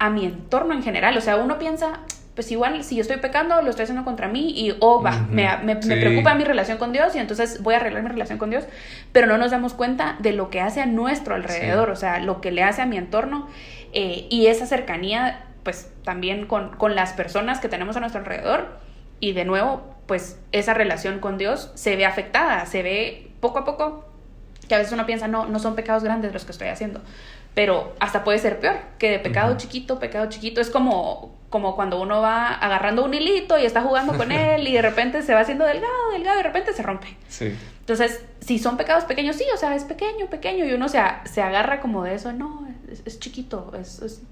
a 0.00 0.10
mi 0.10 0.24
entorno 0.24 0.74
en 0.74 0.82
general. 0.82 1.16
O 1.16 1.20
sea, 1.20 1.36
uno 1.36 1.58
piensa, 1.58 2.00
pues 2.34 2.50
igual 2.50 2.82
si 2.82 2.96
yo 2.96 3.02
estoy 3.02 3.18
pecando, 3.18 3.62
lo 3.62 3.70
estoy 3.70 3.84
haciendo 3.84 4.04
contra 4.04 4.26
mí 4.26 4.50
y, 4.56 4.74
oh, 4.80 5.02
va, 5.02 5.10
uh 5.10 5.14
-huh. 5.14 5.28
me, 5.28 5.74
me, 5.74 5.80
sí. 5.80 5.88
me, 5.88 5.96
preocupa 5.98 6.34
mi 6.34 6.42
relación 6.42 6.78
con 6.78 6.90
Dios 6.90 7.14
y 7.14 7.18
entonces 7.18 7.62
voy 7.62 7.74
a 7.74 7.76
arreglar 7.76 8.02
mi 8.02 8.08
relación 8.08 8.38
con 8.38 8.50
Dios, 8.50 8.64
pero 9.12 9.26
no 9.26 9.36
nos 9.36 9.50
damos 9.52 9.74
cuenta 9.74 10.16
de 10.18 10.32
lo 10.32 10.50
que 10.50 10.60
hace 10.60 10.80
a 10.80 10.86
nuestro 10.86 11.34
alrededor, 11.34 11.88
sí. 11.88 11.92
o 11.92 11.96
sea, 11.96 12.18
lo 12.18 12.40
que 12.40 12.50
le 12.50 12.62
hace 12.62 12.82
a 12.82 12.86
mi 12.86 12.96
entorno 12.96 13.46
eh, 13.92 14.26
y 14.30 14.46
esa 14.46 14.66
cercanía, 14.66 15.44
pues 15.62 15.92
también 16.02 16.46
con, 16.46 16.70
con 16.76 16.94
las 16.94 17.12
personas 17.12 17.60
que 17.60 17.68
tenemos 17.68 17.96
a 17.96 18.00
nuestro 18.00 18.20
alrededor 18.20 18.78
y 19.20 19.32
de 19.32 19.44
nuevo, 19.44 19.94
pues 20.06 20.40
esa 20.52 20.72
relación 20.72 21.18
con 21.18 21.36
Dios 21.36 21.70
se 21.74 21.94
ve 21.96 22.06
afectada, 22.06 22.64
se 22.64 22.82
ve 22.82 23.30
poco 23.40 23.58
a 23.58 23.64
poco 23.66 24.06
que 24.66 24.76
a 24.76 24.78
veces 24.78 24.92
uno 24.92 25.04
piensa, 25.04 25.28
no, 25.28 25.46
no 25.46 25.58
son 25.58 25.74
pecados 25.74 26.04
grandes 26.04 26.32
los 26.32 26.44
que 26.44 26.52
estoy 26.52 26.68
haciendo, 26.68 27.00
pero 27.54 27.94
hasta 28.00 28.24
puede 28.24 28.38
ser 28.38 28.60
peor, 28.60 28.76
que 28.98 29.10
de 29.10 29.18
pecado 29.18 29.52
uh 29.52 29.54
-huh. 29.54 29.58
chiquito, 29.58 29.98
pecado 29.98 30.28
chiquito, 30.28 30.60
es 30.60 30.70
como, 30.70 31.36
como 31.50 31.74
cuando 31.74 32.00
uno 32.00 32.20
va 32.20 32.48
agarrando 32.54 33.04
un 33.04 33.12
hilito 33.12 33.58
y 33.58 33.64
está 33.64 33.82
jugando 33.82 34.16
con 34.16 34.32
él 34.32 34.66
y 34.66 34.72
de 34.72 34.82
repente 34.82 35.22
se 35.22 35.34
va 35.34 35.40
haciendo 35.40 35.64
delgado, 35.64 36.12
delgado 36.12 36.38
y 36.38 36.42
de 36.42 36.48
repente 36.48 36.72
se 36.72 36.82
rompe. 36.82 37.16
Sí. 37.28 37.54
Entonces, 37.80 38.24
si 38.40 38.58
son 38.58 38.76
pecados 38.76 39.04
pequeños, 39.04 39.36
sí, 39.36 39.44
o 39.52 39.56
sea, 39.56 39.74
es 39.74 39.84
pequeño, 39.84 40.26
pequeño 40.30 40.64
y 40.64 40.72
uno 40.72 40.88
se, 40.88 41.00
se 41.24 41.42
agarra 41.42 41.80
como 41.80 42.04
de 42.04 42.14
eso, 42.14 42.32
no, 42.32 42.68
es, 42.90 43.02
es 43.04 43.18
chiquito, 43.18 43.72
es, 43.78 44.00
es, 44.00 44.22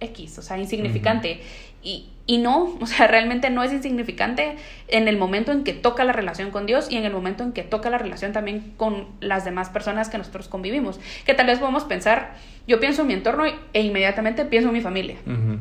X, 0.00 0.38
o 0.38 0.42
sea, 0.42 0.58
insignificante. 0.58 1.32
Uh 1.32 1.36
-huh. 1.36 1.78
y, 1.82 2.08
y 2.26 2.38
no, 2.38 2.76
o 2.80 2.86
sea, 2.86 3.06
realmente 3.06 3.50
no 3.50 3.62
es 3.62 3.72
insignificante 3.72 4.56
en 4.88 5.08
el 5.08 5.16
momento 5.16 5.52
en 5.52 5.64
que 5.64 5.72
toca 5.72 6.04
la 6.04 6.12
relación 6.12 6.50
con 6.50 6.66
Dios 6.66 6.90
y 6.90 6.96
en 6.96 7.04
el 7.04 7.12
momento 7.12 7.42
en 7.44 7.52
que 7.52 7.62
toca 7.62 7.90
la 7.90 7.98
relación 7.98 8.32
también 8.32 8.72
con 8.76 9.08
las 9.20 9.44
demás 9.44 9.68
personas 9.70 10.08
que 10.08 10.18
nosotros 10.18 10.48
convivimos. 10.48 11.00
Que 11.26 11.34
tal 11.34 11.46
vez 11.46 11.58
podemos 11.58 11.84
pensar, 11.84 12.34
yo 12.66 12.80
pienso 12.80 13.02
en 13.02 13.08
mi 13.08 13.14
entorno 13.14 13.44
e 13.72 13.80
inmediatamente 13.82 14.44
pienso 14.44 14.68
en 14.68 14.74
mi 14.74 14.80
familia. 14.80 15.16
Uh 15.26 15.30
-huh. 15.30 15.58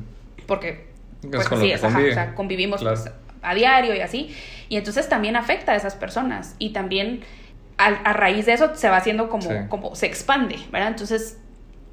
Porque 0.48 0.88
pues, 1.30 1.52
así 1.52 1.72
es, 1.72 1.84
ajá, 1.84 2.00
o 2.00 2.14
sea, 2.14 2.36
convivimos 2.36 2.82
claro. 2.82 2.98
pues, 3.02 3.14
a 3.42 3.56
diario 3.56 3.96
y 3.96 4.00
así. 4.00 4.36
Y 4.70 4.78
entonces 4.78 5.08
también 5.10 5.36
afecta 5.36 5.74
a 5.74 5.76
esas 5.76 5.96
personas 5.96 6.56
y 6.60 6.72
también 6.72 7.22
a, 7.78 7.88
a 7.88 8.14
raíz 8.14 8.46
de 8.46 8.54
eso 8.54 8.76
se 8.76 8.90
va 8.90 8.98
haciendo 8.98 9.30
como, 9.30 9.50
sí. 9.50 9.56
como 9.70 9.96
se 9.96 10.06
expande, 10.06 10.58
¿verdad? 10.72 10.90
Entonces 10.90 11.40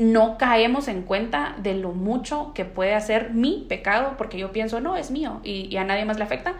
no 0.00 0.38
caemos 0.38 0.88
en 0.88 1.02
cuenta 1.02 1.54
de 1.58 1.74
lo 1.74 1.92
mucho 1.92 2.52
que 2.54 2.64
puede 2.64 2.94
hacer 2.94 3.32
mi 3.34 3.66
pecado, 3.68 4.14
porque 4.16 4.38
yo 4.38 4.50
pienso, 4.50 4.80
no, 4.80 4.96
es 4.96 5.10
mío 5.10 5.40
y, 5.44 5.66
y 5.70 5.76
a 5.76 5.84
nadie 5.84 6.06
más 6.06 6.16
le 6.16 6.24
afecta, 6.24 6.54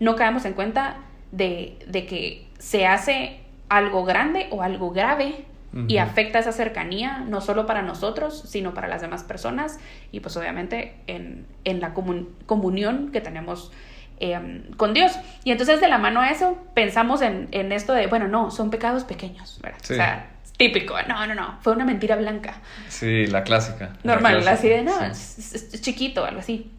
no 0.00 0.16
caemos 0.16 0.44
en 0.44 0.54
cuenta 0.54 0.96
de, 1.30 1.78
de, 1.86 2.06
que 2.06 2.48
se 2.58 2.88
hace 2.88 3.42
algo 3.68 4.04
grande 4.04 4.48
o 4.50 4.62
algo 4.62 4.90
grave 4.90 5.44
uh 5.72 5.76
-huh. 5.76 5.84
y 5.88 5.98
afecta 5.98 6.40
esa 6.40 6.50
cercanía, 6.50 7.24
no 7.28 7.40
solo 7.40 7.64
para 7.64 7.82
nosotros, 7.82 8.42
sino 8.48 8.74
para 8.74 8.88
las 8.88 9.02
demás 9.02 9.22
personas 9.22 9.78
y 10.10 10.18
pues 10.18 10.36
obviamente 10.36 10.96
en, 11.06 11.46
en 11.62 11.80
la 11.80 11.94
comun 11.94 12.34
comunión 12.46 13.12
que 13.12 13.20
tenemos 13.20 13.70
eh, 14.18 14.64
con 14.76 14.94
Dios. 14.94 15.12
Y 15.44 15.52
entonces 15.52 15.80
de 15.80 15.86
la 15.86 15.98
mano 15.98 16.22
a 16.22 16.30
eso 16.30 16.58
pensamos 16.74 17.22
en, 17.22 17.46
en 17.52 17.70
esto 17.70 17.92
de, 17.92 18.08
bueno, 18.08 18.26
no, 18.26 18.50
son 18.50 18.70
pecados 18.70 19.04
pequeños, 19.04 19.60
¿verdad? 19.62 19.78
Sí. 19.80 19.92
O 19.92 19.96
sea, 19.96 20.29
típico, 20.60 20.94
no, 21.08 21.26
no, 21.26 21.34
no, 21.34 21.58
fue 21.62 21.72
una 21.72 21.86
mentira 21.86 22.16
blanca. 22.16 22.60
Sí, 22.88 23.26
la 23.26 23.44
clásica. 23.44 23.96
Normal, 24.04 24.34
la 24.34 24.40
clásica. 24.42 24.52
así 24.52 24.68
de, 24.68 24.82
no, 24.82 25.14
sí. 25.14 25.38
es, 25.38 25.54
es, 25.54 25.74
es, 25.74 25.80
chiquito, 25.80 26.22
algo 26.26 26.40
así. 26.40 26.70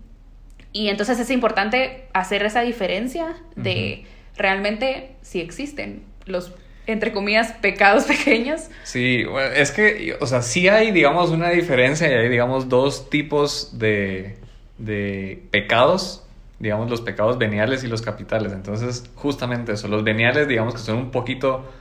Y 0.71 0.89
entonces 0.89 1.19
es 1.19 1.31
importante 1.31 2.07
hacer 2.13 2.43
esa 2.43 2.61
diferencia 2.61 3.35
de 3.55 4.05
realmente 4.37 5.15
si 5.23 5.41
existen 5.41 6.03
los 6.27 6.53
entre 6.85 7.11
comillas, 7.11 7.53
pecados 7.53 8.03
pequeños. 8.05 8.69
Sí, 8.83 9.25
es 9.55 9.71
que, 9.71 10.17
o 10.19 10.27
sea, 10.27 10.41
sí 10.41 10.67
hay, 10.67 10.91
digamos, 10.91 11.31
una 11.31 11.49
diferencia 11.49 12.07
y 12.09 12.13
hay, 12.13 12.29
digamos, 12.29 12.69
dos 12.69 13.09
tipos 13.09 13.77
de, 13.79 14.37
de 14.77 15.43
pecados, 15.51 16.23
digamos, 16.59 16.89
los 16.89 17.01
pecados 17.01 17.37
veniales 17.37 17.83
y 17.83 17.87
los 17.87 18.01
capitales. 18.01 18.51
Entonces, 18.51 19.09
justamente 19.15 19.73
eso, 19.73 19.87
los 19.87 20.03
veniales, 20.03 20.47
digamos, 20.47 20.73
que 20.73 20.81
son 20.81 20.97
un 20.97 21.11
poquito 21.11 21.71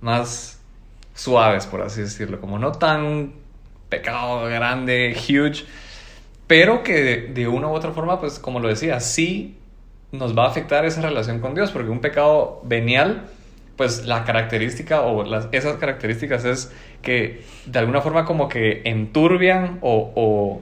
más 0.00 0.59
suaves, 1.20 1.66
por 1.66 1.82
así 1.82 2.00
decirlo, 2.00 2.40
como 2.40 2.58
no 2.58 2.72
tan 2.72 3.34
pecado 3.90 4.46
grande, 4.46 5.14
huge, 5.16 5.64
pero 6.46 6.82
que 6.82 7.28
de, 7.32 7.48
una 7.48 7.68
u 7.68 7.72
otra 7.72 7.92
forma, 7.92 8.18
pues, 8.20 8.38
como 8.38 8.58
lo 8.58 8.68
decía, 8.68 9.00
sí 9.00 9.58
nos 10.12 10.36
va 10.36 10.46
a 10.46 10.48
afectar 10.48 10.84
esa 10.84 11.02
relación 11.02 11.40
con 11.40 11.54
Dios, 11.54 11.70
porque 11.70 11.90
un 11.90 12.00
pecado 12.00 12.60
venial 12.64 13.28
pues 13.76 14.04
la 14.04 14.24
característica 14.24 15.00
o 15.00 15.24
las, 15.24 15.48
esas 15.52 15.78
características 15.78 16.44
es 16.44 16.70
que 17.00 17.44
de 17.64 17.78
alguna 17.78 18.02
forma 18.02 18.26
como 18.26 18.46
que 18.46 18.82
enturbian 18.84 19.78
o, 19.80 20.60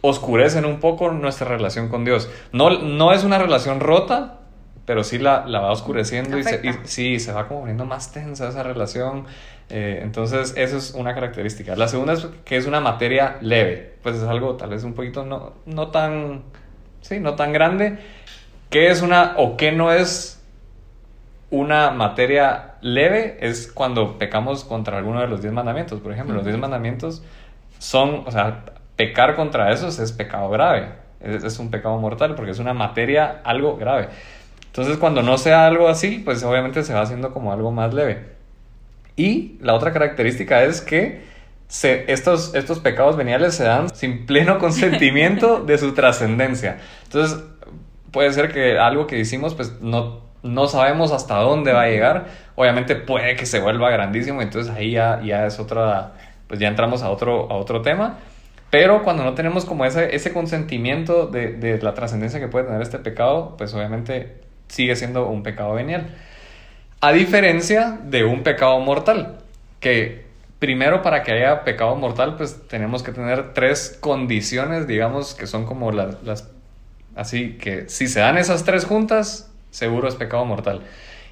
oscurecen 0.00 0.64
un 0.64 0.80
poco 0.80 1.10
nuestra 1.10 1.48
relación 1.48 1.88
con 1.88 2.06
Dios. 2.06 2.30
No, 2.52 2.70
no 2.78 3.12
es 3.12 3.24
una 3.24 3.38
relación 3.38 3.80
rota, 3.80 4.39
pero 4.90 5.04
sí 5.04 5.20
la, 5.20 5.46
la 5.46 5.60
va 5.60 5.70
oscureciendo 5.70 6.36
y, 6.36 6.42
se, 6.42 6.60
sí, 6.82 7.20
se 7.20 7.30
va 7.30 7.46
como 7.46 7.60
poniendo 7.60 7.84
más 7.84 8.10
tensa 8.10 8.48
esa 8.48 8.64
relación. 8.64 9.24
Eh, 9.68 10.00
entonces, 10.02 10.52
eso 10.56 10.78
es 10.78 10.94
una 10.94 11.14
característica. 11.14 11.76
La 11.76 11.86
segunda 11.86 12.14
es 12.14 12.26
que 12.44 12.56
es 12.56 12.66
una 12.66 12.80
materia 12.80 13.36
leve, 13.40 13.94
pues 14.02 14.16
es 14.16 14.24
algo 14.24 14.56
tal 14.56 14.70
vez 14.70 14.82
un 14.82 14.94
poquito 14.94 15.24
no, 15.24 15.52
no 15.64 15.92
tan, 15.92 16.42
sí, 17.02 17.20
no 17.20 17.36
tan 17.36 17.52
grande. 17.52 18.00
¿Qué 18.68 18.90
es 18.90 19.00
una 19.00 19.34
o 19.36 19.56
qué 19.56 19.70
no 19.70 19.92
es 19.92 20.42
una 21.50 21.92
materia 21.92 22.74
leve 22.80 23.38
es 23.42 23.70
cuando 23.70 24.18
pecamos 24.18 24.64
contra 24.64 24.98
alguno 24.98 25.20
de 25.20 25.28
los 25.28 25.40
diez 25.40 25.52
mandamientos. 25.52 26.00
Por 26.00 26.10
ejemplo, 26.10 26.34
los 26.34 26.44
diez 26.44 26.58
mandamientos 26.58 27.22
son, 27.78 28.24
o 28.26 28.30
sea, 28.32 28.64
pecar 28.96 29.36
contra 29.36 29.70
esos 29.70 30.00
es 30.00 30.10
pecado 30.10 30.50
grave. 30.50 30.98
Es, 31.20 31.58
un 31.58 31.70
pecado 31.70 31.98
mortal 31.98 32.34
porque 32.34 32.50
es 32.50 32.58
una 32.58 32.72
materia 32.72 33.40
algo 33.44 33.76
grave. 33.76 34.08
Entonces, 34.70 34.98
cuando 34.98 35.22
no 35.22 35.38
sea 35.38 35.66
algo 35.66 35.88
así, 35.88 36.22
pues 36.24 36.42
obviamente 36.42 36.82
se 36.82 36.94
va 36.94 37.02
haciendo 37.02 37.32
como 37.32 37.52
algo 37.52 37.72
más 37.72 37.92
leve. 37.92 38.24
Y 39.16 39.58
la 39.60 39.74
otra 39.74 39.92
característica 39.92 40.62
es 40.62 40.80
que 40.80 41.22
se, 41.68 42.10
estos, 42.12 42.54
estos 42.54 42.78
pecados 42.78 43.16
veniales 43.16 43.54
se 43.54 43.64
dan 43.64 43.94
sin 43.94 44.26
pleno 44.26 44.58
consentimiento 44.60 45.60
de 45.60 45.78
su 45.78 45.92
trascendencia. 45.92 46.78
Entonces, 47.04 47.42
puede 48.12 48.32
ser 48.32 48.52
que 48.52 48.78
algo 48.78 49.06
que 49.06 49.18
hicimos, 49.18 49.54
pues 49.54 49.80
no 49.80 50.30
no 50.42 50.66
sabemos 50.68 51.12
hasta 51.12 51.36
dónde 51.36 51.72
va 51.72 51.82
a 51.82 51.88
llegar. 51.88 52.26
Obviamente 52.54 52.96
puede 52.96 53.36
que 53.36 53.46
se 53.46 53.60
vuelva 53.60 53.90
grandísimo, 53.90 54.42
entonces 54.42 54.72
ahí 54.72 54.92
ya, 54.92 55.20
ya 55.22 55.46
es 55.46 55.58
otra, 55.58 56.12
pues 56.46 56.60
ya 56.60 56.68
entramos 56.68 57.02
a 57.02 57.10
otro, 57.10 57.50
a 57.50 57.56
otro 57.56 57.82
tema. 57.82 58.18
Pero 58.70 59.02
cuando 59.02 59.24
no 59.24 59.34
tenemos 59.34 59.64
como 59.64 59.84
ese, 59.84 60.14
ese 60.14 60.32
consentimiento 60.32 61.26
de, 61.26 61.54
de 61.54 61.82
la 61.82 61.94
trascendencia 61.94 62.38
que 62.38 62.48
puede 62.48 62.66
tener 62.66 62.80
este 62.82 62.98
pecado, 62.98 63.56
pues 63.58 63.74
obviamente 63.74 64.40
sigue 64.70 64.96
siendo 64.96 65.28
un 65.28 65.42
pecado 65.42 65.74
venial. 65.74 66.16
A 67.00 67.12
diferencia 67.12 67.98
de 68.02 68.24
un 68.24 68.42
pecado 68.42 68.80
mortal, 68.80 69.38
que 69.80 70.24
primero 70.58 71.02
para 71.02 71.22
que 71.22 71.32
haya 71.32 71.64
pecado 71.64 71.96
mortal, 71.96 72.36
pues 72.36 72.68
tenemos 72.68 73.02
que 73.02 73.12
tener 73.12 73.54
tres 73.54 73.98
condiciones, 74.00 74.86
digamos, 74.86 75.34
que 75.34 75.46
son 75.46 75.66
como 75.66 75.92
las, 75.92 76.22
las 76.22 76.50
así 77.16 77.58
que 77.58 77.88
si 77.88 78.08
se 78.08 78.20
dan 78.20 78.38
esas 78.38 78.64
tres 78.64 78.84
juntas, 78.84 79.50
seguro 79.70 80.08
es 80.08 80.14
pecado 80.14 80.44
mortal. 80.44 80.82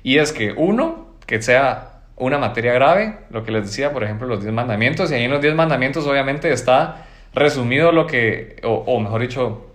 Y 0.02 0.18
es 0.18 0.32
que 0.32 0.52
uno, 0.52 1.08
que 1.26 1.42
sea 1.42 2.00
una 2.16 2.38
materia 2.38 2.72
grave, 2.72 3.18
lo 3.30 3.44
que 3.44 3.52
les 3.52 3.66
decía, 3.66 3.92
por 3.92 4.02
ejemplo, 4.02 4.26
los 4.26 4.40
diez 4.42 4.52
mandamientos, 4.52 5.10
y 5.10 5.14
ahí 5.14 5.24
en 5.24 5.30
los 5.30 5.40
diez 5.40 5.54
mandamientos 5.54 6.06
obviamente 6.06 6.50
está 6.52 7.06
resumido 7.34 7.92
lo 7.92 8.06
que, 8.06 8.56
o, 8.64 8.98
mejor 9.00 9.20
dicho, 9.20 9.67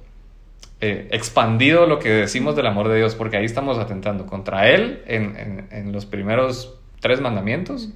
eh, 0.85 1.07
expandido 1.11 1.85
lo 1.85 1.97
que 1.97 2.09
decimos 2.09 2.57
del 2.57 2.65
amor 2.65 2.89
de 2.89 2.97
Dios, 2.97 3.15
porque 3.15 3.37
ahí 3.37 3.45
estamos 3.45 3.77
atentando 3.77 4.25
contra 4.25 4.69
Él 4.69 5.01
en, 5.07 5.93
los 5.93 6.05
primeros 6.05 6.77
tres 6.99 7.21
mandamientos 7.21 7.93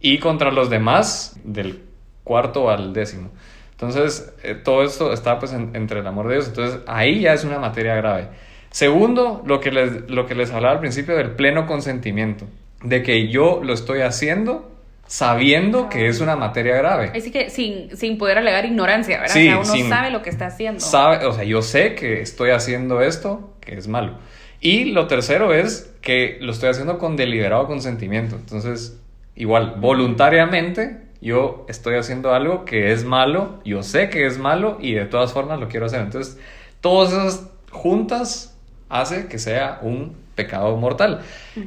y 0.00 0.18
contra 0.20 0.50
los 0.50 0.70
demás 0.70 1.38
del 1.44 1.82
cuarto 2.22 2.70
al 2.70 2.94
décimo. 2.94 3.28
Entonces, 3.72 4.34
eh, 4.42 4.54
todo 4.54 4.84
esto 4.84 5.12
está 5.12 5.38
pues 5.38 5.52
entre 5.52 6.00
el 6.00 6.06
amor 6.06 6.28
de 6.28 6.36
Dios, 6.36 6.48
entonces 6.48 6.80
ahí 6.86 7.20
ya 7.20 7.34
es 7.34 7.44
una 7.44 7.58
materia 7.58 7.94
grave. 7.94 8.28
Segundo, 8.70 9.42
lo 9.44 9.60
que, 9.60 9.70
les, 9.70 10.08
lo 10.08 10.24
que 10.24 10.34
les 10.34 10.50
hablaba 10.50 10.72
al 10.72 10.80
principio 10.80 11.16
del 11.16 11.32
pleno 11.32 11.66
consentimiento, 11.66 12.46
de 12.82 13.02
que 13.02 13.28
yo 13.28 13.60
lo 13.62 13.74
estoy 13.74 14.00
haciendo 14.00 14.73
sabiendo 15.06 15.88
que 15.88 16.08
es 16.08 16.20
una 16.20 16.36
materia 16.36 16.76
grave. 16.76 17.12
Así 17.14 17.30
que 17.30 17.50
sin, 17.50 17.96
sin 17.96 18.18
poder 18.18 18.38
alegar 18.38 18.64
ignorancia, 18.64 19.20
¿verdad? 19.20 19.34
Sí, 19.34 19.48
o 19.48 19.64
sea, 19.64 19.74
uno 19.74 19.88
sabe 19.88 20.10
lo 20.10 20.22
que 20.22 20.30
está 20.30 20.46
haciendo. 20.46 20.80
Sabe, 20.80 21.26
o 21.26 21.32
sea, 21.32 21.44
yo 21.44 21.62
sé 21.62 21.94
que 21.94 22.20
estoy 22.20 22.50
haciendo 22.50 23.00
esto, 23.00 23.54
que 23.60 23.76
es 23.76 23.88
malo. 23.88 24.18
Y 24.60 24.86
lo 24.86 25.06
tercero 25.06 25.52
es 25.52 25.94
que 26.00 26.38
lo 26.40 26.52
estoy 26.52 26.70
haciendo 26.70 26.98
con 26.98 27.16
deliberado 27.16 27.66
consentimiento. 27.66 28.36
Entonces, 28.36 28.98
igual, 29.36 29.74
voluntariamente 29.78 31.04
yo 31.20 31.64
estoy 31.68 31.96
haciendo 31.96 32.34
algo 32.34 32.64
que 32.64 32.92
es 32.92 33.04
malo, 33.04 33.60
yo 33.64 33.82
sé 33.82 34.10
que 34.10 34.26
es 34.26 34.38
malo 34.38 34.78
y 34.80 34.92
de 34.92 35.06
todas 35.06 35.32
formas 35.32 35.60
lo 35.60 35.68
quiero 35.68 35.86
hacer. 35.86 36.00
Entonces, 36.00 36.38
todas 36.80 37.12
esas 37.12 37.50
juntas 37.70 38.56
hace 38.88 39.26
que 39.26 39.38
sea 39.38 39.78
un 39.82 40.16
pecado 40.34 40.76
mortal. 40.76 41.22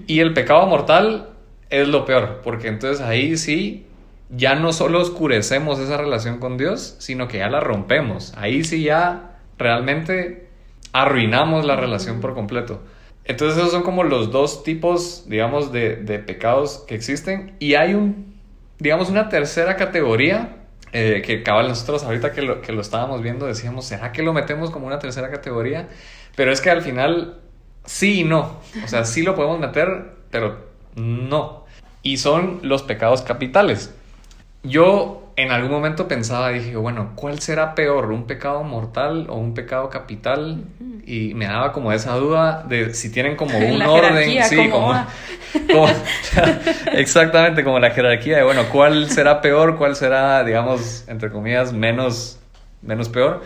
Y 0.05 0.19
el 0.19 0.33
pecado 0.33 0.65
mortal 0.67 1.29
es 1.69 1.87
lo 1.87 2.05
peor, 2.05 2.41
porque 2.43 2.67
entonces 2.67 3.05
ahí 3.05 3.37
sí 3.37 3.85
ya 4.29 4.55
no 4.55 4.73
solo 4.73 5.01
oscurecemos 5.01 5.79
esa 5.79 5.97
relación 5.97 6.39
con 6.39 6.57
Dios, 6.57 6.95
sino 6.99 7.27
que 7.27 7.39
ya 7.39 7.49
la 7.49 7.59
rompemos. 7.59 8.33
Ahí 8.35 8.63
sí 8.63 8.83
ya 8.83 9.39
realmente 9.57 10.49
arruinamos 10.91 11.65
la 11.65 11.75
relación 11.75 12.19
por 12.19 12.33
completo. 12.33 12.81
Entonces 13.23 13.57
esos 13.57 13.71
son 13.71 13.83
como 13.83 14.03
los 14.03 14.31
dos 14.31 14.63
tipos, 14.63 15.25
digamos, 15.27 15.71
de, 15.71 16.23
pecados 16.25 16.83
que 16.87 16.95
existen. 16.95 17.55
Y 17.59 17.75
hay 17.75 17.93
un, 17.93 18.37
digamos, 18.79 19.09
una 19.09 19.29
tercera 19.29 19.75
categoría 19.75 20.55
eh, 20.93 21.21
que 21.25 21.43
cabal 21.43 21.67
nosotros 21.67 22.03
ahorita 22.03 22.31
que 22.31 22.41
lo, 22.41 22.61
que 22.61 22.71
lo 22.71 22.79
estábamos 22.79 23.21
viendo 23.21 23.45
decíamos, 23.45 23.85
¿será 23.85 24.13
que 24.13 24.23
lo 24.23 24.31
metemos 24.33 24.71
como 24.71 24.87
una 24.87 24.99
tercera 24.99 25.29
categoría? 25.29 25.89
Pero 26.35 26.51
es 26.51 26.61
que 26.61 26.69
al 26.69 26.81
final 26.81 27.39
sí 27.85 28.21
y 28.21 28.23
no. 28.23 28.61
O 28.83 28.87
sea, 28.87 29.03
sí 29.03 29.23
lo 29.23 29.35
podemos 29.35 29.59
meter, 29.59 30.11
pero 30.31 30.66
no. 30.97 31.65
Y 32.03 32.17
son 32.17 32.59
los 32.63 32.83
pecados 32.83 33.21
capitales. 33.21 33.93
Yo 34.63 35.31
en 35.37 35.51
algún 35.51 35.71
momento 35.71 36.07
pensaba, 36.07 36.49
dije, 36.49 36.75
bueno, 36.75 37.11
¿cuál 37.15 37.39
será 37.39 37.75
peor? 37.75 38.11
¿Un 38.11 38.25
pecado 38.25 38.63
mortal 38.63 39.27
o 39.29 39.35
un 39.35 39.53
pecado 39.53 39.89
capital? 39.89 40.63
Y 41.05 41.35
me 41.35 41.45
daba 41.45 41.71
como 41.71 41.91
esa 41.91 42.15
duda 42.15 42.65
de 42.67 42.93
si 42.93 43.11
tienen 43.11 43.35
como 43.35 43.57
un 43.59 43.81
orden. 43.81 44.43
Sí, 44.43 44.69
como, 44.69 44.93
como 45.71 45.87
exactamente 46.93 47.63
como 47.63 47.79
la 47.79 47.91
jerarquía 47.91 48.37
de, 48.37 48.43
bueno, 48.43 48.63
¿cuál 48.71 49.09
será 49.11 49.39
peor? 49.39 49.77
¿Cuál 49.77 49.95
será, 49.95 50.43
digamos, 50.43 51.03
entre 51.07 51.29
comillas, 51.29 51.71
menos 51.71 52.36
menos 52.81 53.09
peor. 53.09 53.43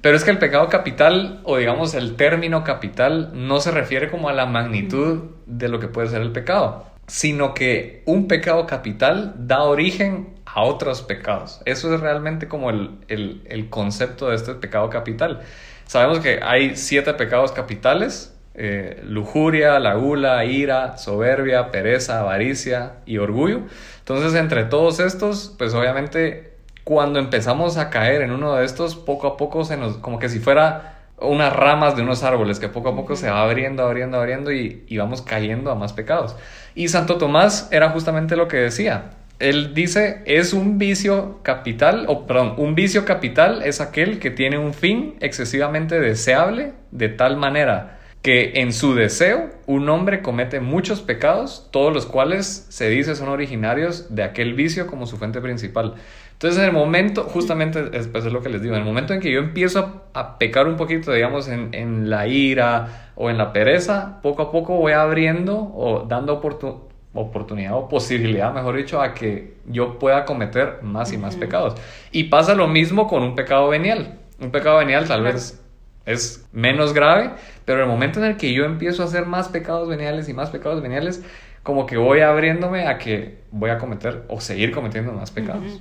Pero 0.00 0.16
es 0.16 0.24
que 0.24 0.30
el 0.30 0.38
pecado 0.38 0.68
capital, 0.68 1.40
o 1.44 1.56
digamos 1.56 1.94
el 1.94 2.16
término 2.16 2.64
capital, 2.64 3.30
no 3.34 3.60
se 3.60 3.70
refiere 3.70 4.10
como 4.10 4.28
a 4.28 4.32
la 4.32 4.46
magnitud 4.46 5.30
de 5.46 5.68
lo 5.68 5.80
que 5.80 5.88
puede 5.88 6.08
ser 6.08 6.22
el 6.22 6.32
pecado, 6.32 6.86
sino 7.06 7.54
que 7.54 8.02
un 8.06 8.28
pecado 8.28 8.66
capital 8.66 9.34
da 9.36 9.62
origen 9.62 10.34
a 10.44 10.62
otros 10.62 11.02
pecados. 11.02 11.60
Eso 11.64 11.92
es 11.94 12.00
realmente 12.00 12.48
como 12.48 12.70
el, 12.70 13.66
concepto 13.70 14.28
de 14.28 14.36
este 14.36 14.54
pecado 14.54 14.88
capital. 14.88 15.40
Sabemos 15.86 16.20
que 16.20 16.40
hay 16.42 16.76
siete 16.76 17.14
pecados 17.14 17.52
capitales, 17.52 18.34
eh, 18.54 19.02
lujuria, 19.04 19.78
la 19.78 19.94
gula, 19.94 20.44
ira, 20.44 20.98
soberbia, 20.98 21.70
pereza, 21.70 22.20
avaricia 22.20 22.96
y 23.06 23.18
orgullo. 23.18 23.62
Entonces, 24.00 24.34
entre 24.34 24.64
todos 24.64 25.00
estos, 25.00 25.54
pues 25.58 25.74
obviamente 25.74 26.47
cuando 26.88 27.18
empezamos 27.18 27.76
a 27.76 27.90
caer 27.90 28.22
en 28.22 28.30
uno 28.30 28.54
de 28.54 28.64
estos, 28.64 28.96
poco 28.96 29.26
a 29.26 29.36
poco 29.36 29.62
se 29.62 29.76
nos, 29.76 29.98
como 29.98 30.18
que 30.18 30.30
si 30.30 30.38
fuera 30.38 30.94
unas 31.20 31.52
ramas 31.52 31.94
de 31.96 32.00
unos 32.00 32.22
árboles 32.22 32.58
que 32.58 32.70
poco 32.70 32.88
a 32.88 32.96
poco 32.96 33.14
se 33.14 33.28
va 33.28 33.42
abriendo, 33.42 33.82
abriendo, 33.82 34.16
abriendo 34.16 34.52
y, 34.52 34.84
y 34.88 34.96
vamos 34.96 35.20
cayendo 35.20 35.70
a 35.70 35.74
más 35.74 35.92
pecados. 35.92 36.34
Y 36.74 36.88
Santo 36.88 37.18
Tomás 37.18 37.68
era 37.72 37.90
justamente 37.90 38.36
lo 38.36 38.48
que 38.48 38.56
decía. 38.56 39.10
Él 39.38 39.74
dice, 39.74 40.22
es 40.24 40.54
un 40.54 40.78
vicio 40.78 41.40
capital, 41.42 42.06
o 42.08 42.26
perdón, 42.26 42.54
un 42.56 42.74
vicio 42.74 43.04
capital 43.04 43.60
es 43.64 43.82
aquel 43.82 44.18
que 44.18 44.30
tiene 44.30 44.56
un 44.56 44.72
fin 44.72 45.16
excesivamente 45.20 46.00
deseable 46.00 46.72
de 46.90 47.10
tal 47.10 47.36
manera 47.36 47.98
que 48.22 48.54
en 48.56 48.72
su 48.72 48.94
deseo 48.94 49.50
un 49.66 49.88
hombre 49.88 50.22
comete 50.22 50.60
muchos 50.60 51.02
pecados, 51.02 51.68
todos 51.70 51.92
los 51.92 52.06
cuales 52.06 52.66
se 52.68 52.88
dice 52.88 53.14
son 53.14 53.28
originarios 53.28 54.14
de 54.14 54.24
aquel 54.24 54.54
vicio 54.54 54.86
como 54.86 55.06
su 55.06 55.16
fuente 55.16 55.40
principal. 55.40 55.94
Entonces, 56.38 56.60
en 56.60 56.66
el 56.66 56.72
momento, 56.72 57.24
justamente, 57.24 57.90
es, 57.92 58.06
pues, 58.06 58.24
es 58.24 58.32
lo 58.32 58.40
que 58.40 58.48
les 58.48 58.62
digo, 58.62 58.74
en 58.74 58.80
el 58.80 58.86
momento 58.86 59.12
en 59.12 59.18
que 59.18 59.32
yo 59.32 59.40
empiezo 59.40 60.06
a, 60.14 60.20
a 60.20 60.38
pecar 60.38 60.68
un 60.68 60.76
poquito, 60.76 61.12
digamos, 61.12 61.48
en, 61.48 61.74
en, 61.74 62.08
la 62.08 62.28
ira 62.28 63.10
o 63.16 63.28
en 63.28 63.38
la 63.38 63.52
pereza, 63.52 64.20
poco 64.22 64.42
a 64.42 64.52
poco 64.52 64.76
voy 64.76 64.92
abriendo 64.92 65.58
o 65.58 66.04
dando 66.06 66.34
oportunidad 66.34 66.88
oportunidad 67.14 67.74
o 67.74 67.88
posibilidad, 67.88 68.52
mejor 68.52 68.76
dicho, 68.76 69.00
a 69.00 69.14
que 69.14 69.54
yo 69.66 69.98
pueda 69.98 70.24
cometer 70.24 70.82
más 70.82 71.12
y 71.12 71.18
más 71.18 71.36
pecados. 71.36 71.74
Y 72.12 72.24
pasa 72.24 72.54
lo 72.54 72.68
mismo 72.68 73.08
con 73.08 73.22
un 73.22 73.34
pecado 73.34 73.68
venial. 73.68 74.18
Un 74.40 74.50
pecado 74.50 74.78
venial 74.78 75.08
tal 75.08 75.24
vez 75.24 75.60
es 76.06 76.48
menos 76.52 76.94
grave, 76.94 77.32
pero 77.64 77.82
el 77.82 77.88
momento 77.88 78.18
en 78.20 78.26
el 78.26 78.36
que 78.36 78.52
yo 78.52 78.64
empiezo 78.64 79.02
a 79.02 79.06
hacer 79.06 79.26
más 79.26 79.48
pecados 79.48 79.88
veniales 79.88 80.28
y 80.28 80.32
más 80.32 80.50
pecados 80.50 80.80
veniales, 80.80 81.22
como 81.62 81.86
que 81.86 81.96
voy 81.96 82.20
abriéndome 82.20 82.86
a 82.86 82.98
que 82.98 83.38
voy 83.50 83.70
a 83.70 83.78
cometer 83.78 84.24
o 84.28 84.40
seguir 84.40 84.72
cometiendo 84.72 85.12
más 85.12 85.30
pecados. 85.30 85.80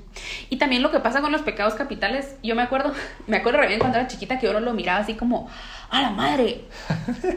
Y 0.50 0.57
también 0.57 0.81
lo 0.81 0.91
que 0.91 1.00
pasa 1.00 1.22
con 1.22 1.31
los 1.31 1.41
pecados 1.41 1.74
capitales, 1.75 2.36
yo 2.43 2.55
me 2.55 2.62
acuerdo, 2.62 2.93
me 3.27 3.38
acuerdo 3.38 3.60
re 3.60 3.67
bien 3.67 3.79
cuando 3.79 3.98
era 3.98 4.07
chiquita 4.07 4.39
que 4.39 4.50
uno 4.50 4.60
lo 4.60 4.74
miraba 4.74 5.00
así 5.00 5.15
como, 5.15 5.50
a 5.89 6.01
la 6.01 6.10
madre, 6.10 6.65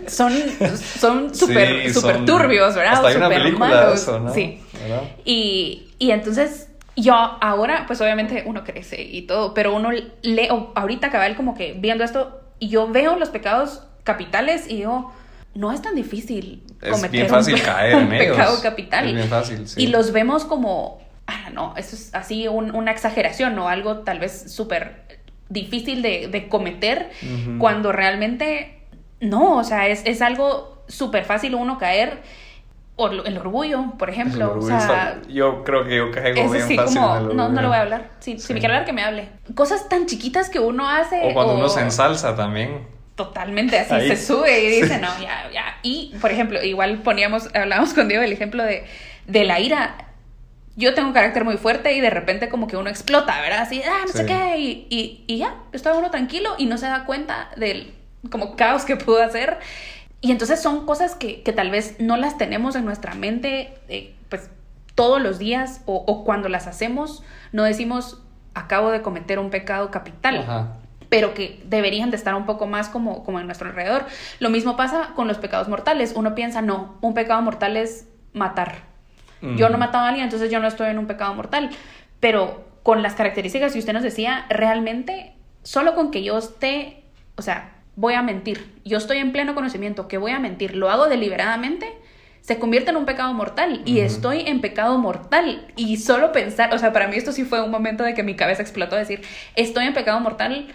son 0.09 0.33
son 0.75 1.35
súper 1.35 1.93
super 1.93 2.25
turbios, 2.25 2.75
¿verdad? 2.75 2.95
Hasta 2.95 3.09
hay 3.09 3.17
una 3.17 3.29
película 3.29 3.87
de 3.87 3.95
eso, 3.95 4.19
¿no? 4.19 4.35
Sí. 4.35 4.61
Y, 5.25 5.93
y 5.99 6.11
entonces 6.11 6.69
yo 6.97 7.15
ahora, 7.15 7.85
pues 7.87 8.01
obviamente 8.01 8.45
uno 8.47 8.65
crece 8.65 9.03
y 9.03 9.23
todo, 9.23 9.55
pero 9.55 9.75
uno 9.75 9.91
lee, 9.93 10.49
ahorita 10.75 11.11
cabal 11.11 11.37
como 11.37 11.55
que 11.55 11.75
viendo 11.75 12.05
esto, 12.05 12.41
y 12.59 12.69
yo 12.69 12.89
veo 12.89 13.17
los 13.17 13.31
pecados 13.31 13.85
capitales 14.05 14.69
y 14.69 14.79
yo 14.79 15.13
no 15.55 15.73
es 15.73 15.83
tan 15.83 15.95
difícil 15.95 16.63
es 16.81 17.11
bien 17.11 17.29
fácil 17.29 17.55
un, 17.55 17.61
caer 17.61 17.99
en 17.99 18.09
pecado 18.19 18.61
capital. 18.63 19.07
Es 19.07 19.15
bien 19.15 19.29
fácil, 19.29 19.69
sí. 19.69 19.83
Y 19.83 19.87
los 19.89 20.13
vemos 20.13 20.45
como, 20.45 21.01
ah, 21.27 21.51
no, 21.53 21.75
eso 21.77 21.97
es 21.97 22.15
así 22.15 22.49
una 22.49 22.91
exageración 22.91 23.59
o 23.59 23.69
algo 23.69 23.99
tal 23.99 24.19
vez 24.19 24.53
súper 24.53 25.21
difícil 25.49 26.01
de, 26.03 26.29
de 26.29 26.49
cometer 26.49 27.11
cuando 27.59 27.91
realmente 27.93 28.81
no, 29.21 29.57
o 29.57 29.65
sea, 29.65 29.89
es, 29.89 30.03
es 30.07 30.23
algo 30.23 30.85
súper 30.89 31.25
fácil 31.25 31.55
uno 31.55 31.79
caer. 31.79 32.23
O 32.97 33.09
el 33.09 33.39
orgullo, 33.39 33.95
por 33.99 34.11
ejemplo. 34.11 34.59
o 34.59 34.61
sea, 34.61 35.23
yo 35.27 35.65
creo 35.65 35.87
que 35.87 35.97
yo 35.97 36.11
caigo 36.11 36.51
bien 36.51 36.69
sí, 36.69 36.77
fácil 36.77 37.01
como, 37.01 37.21
no, 37.33 37.49
no 37.49 37.63
lo 37.63 37.69
voy 37.69 37.79
a 37.79 37.81
hablar. 37.81 38.11
Si, 38.19 38.39
si 38.39 38.53
me 38.53 38.61
quiere 38.61 38.75
hablar, 38.75 38.87
que 38.87 38.93
me 38.93 39.03
hable. 39.03 39.31
Cosas 39.55 39.89
tan 39.89 40.05
chiquitas 40.05 40.51
que 40.51 40.61
uno 40.61 40.87
hace. 40.87 41.19
O 41.25 41.33
cuando 41.33 41.55
uno 41.55 41.71
se 41.71 41.81
ensalza 41.81 42.37
también 42.37 42.87
totalmente 43.25 43.79
así 43.79 44.09
se 44.09 44.17
sube 44.17 44.65
y 44.65 44.81
dice, 44.81 44.99
no, 44.99 45.09
ya, 45.21 45.51
ya. 45.53 45.79
Y, 45.83 46.15
por 46.23 46.31
ejemplo, 46.31 46.63
igual 46.63 47.03
poníamos, 47.03 47.55
hablábamos 47.55 47.93
con 47.93 48.09
Diego 48.09 48.23
el 48.23 48.33
ejemplo 48.33 48.65
de, 48.65 48.87
de 49.27 49.45
la 49.45 49.61
ira. 49.61 50.07
Yo 50.77 50.95
tengo 50.95 51.09
un 51.09 51.15
carácter 51.15 51.45
muy 51.45 51.59
fuerte 51.59 51.93
y 51.93 52.01
de 52.01 52.09
repente 52.09 52.49
como 52.49 52.67
que 52.67 52.79
uno 52.79 52.89
explota, 52.89 53.39
¿verdad? 53.43 53.61
Así, 53.61 53.83
ah, 53.85 54.05
no 54.07 54.13
sé 54.13 54.25
qué, 54.25 54.57
y, 54.59 54.87
y, 54.89 55.25
y, 55.27 55.39
ya, 55.39 55.57
está 55.73 55.93
uno 55.93 56.11
tranquilo 56.11 56.55
y 56.57 56.65
no 56.65 56.79
se 56.79 56.87
da 56.87 57.05
cuenta 57.05 57.51
del 57.57 57.93
como 58.31 58.57
caos 58.57 58.87
que 58.87 58.97
pudo 58.97 59.23
hacer. 59.23 59.59
Y 60.23 60.31
entonces 60.31 60.63
son 60.63 60.87
cosas 60.87 61.15
que, 61.15 61.43
que 61.43 61.53
tal 61.53 61.71
vez 61.71 61.97
no 61.99 62.17
las 62.17 62.39
tenemos 62.39 62.75
en 62.75 62.87
nuestra 62.87 63.15
mente, 63.15 63.75
eh, 63.89 64.15
pues 64.31 64.49
todos 64.95 65.21
los 65.21 65.39
días 65.39 65.83
o, 65.85 66.05
o, 66.07 66.25
cuando 66.25 66.49
las 66.49 66.67
hacemos, 66.67 67.23
no 67.53 67.65
decimos, 67.65 68.23
acabo 68.55 68.91
de 68.91 69.03
cometer 69.03 69.39
un 69.39 69.51
pecado 69.51 69.91
capital. 69.91 70.39
Ajá 70.39 70.80
pero 71.11 71.35
que 71.35 71.61
deberían 71.65 72.11
de 72.11 72.17
estar 72.17 72.35
un 72.35 72.47
poco 72.47 72.67
más 72.67 72.89
como, 72.89 73.25
como 73.25 73.41
en 73.41 73.47
nuestro 73.47 73.69
alrededor. 73.69 74.07
Lo 74.39 74.49
mismo 74.49 74.77
pasa 74.77 75.11
con 75.15 75.29
los 75.29 75.37
pecados 75.37 75.69
mortales. 75.69 76.15
Uno 76.17 76.35
piensa, 76.35 76.63
no, 76.63 76.97
un 77.03 77.13
pecado 77.13 77.43
mortal 77.43 77.77
es 77.77 78.09
matar. 78.33 78.89
Yo 79.57 79.71
no 79.71 79.77
he 79.77 79.79
matado 79.79 80.05
a 80.05 80.09
alguien, 80.09 80.25
entonces 80.25 80.51
yo 80.51 80.61
no 80.61 80.69
estoy 80.69 80.91
en 80.91 80.99
un 80.99 81.07
pecado 81.07 81.35
mortal. 81.35 81.71
Pero 82.21 82.65
con 82.83 83.03
las 83.03 83.15
características 83.15 83.73
que 83.73 83.79
usted 83.79 83.93
nos 83.93 84.03
decía, 84.03 84.47
realmente, 84.51 85.35
solo 85.63 85.95
con 85.95 86.11
que 86.11 86.23
yo 86.23 86.39
esté, 86.39 87.05
o 87.37 87.43
sea, 87.43 87.73
voy 87.97 88.15
a 88.15 88.23
mentir, 88.23 88.81
yo 88.85 88.99
estoy 88.99 89.19
en 89.19 89.33
pleno 89.33 89.55
conocimiento 89.55 90.09
que 90.09 90.19
voy 90.19 90.33
a 90.33 90.39
mentir, 90.39 90.77
lo 90.77 90.91
hago 90.91 91.09
deliberadamente, 91.09 91.91
se 92.43 92.59
convierte 92.59 92.91
en 92.91 92.97
un 92.97 93.05
pecado 93.05 93.33
mortal 93.33 93.83
y 93.85 94.01
estoy 94.01 94.43
en 94.47 94.61
pecado 94.61 94.99
mortal 94.99 95.67
y 95.77 95.97
solo 95.99 96.33
pensar, 96.33 96.75
o 96.75 96.79
sea, 96.79 96.93
para 96.93 97.09
mí 97.09 97.17
esto 97.17 97.33
sí 97.33 97.45
fue 97.45 97.63
un 97.63 97.71
momento 97.71 98.05
de 98.05 98.15
que 98.15 98.23
mi 98.23 98.37
cabeza 98.37 98.63
explotó, 98.63 98.97
decir, 98.97 99.23
estoy 99.57 99.87
en 99.87 99.95
pecado 99.95 100.21
mortal 100.21 100.69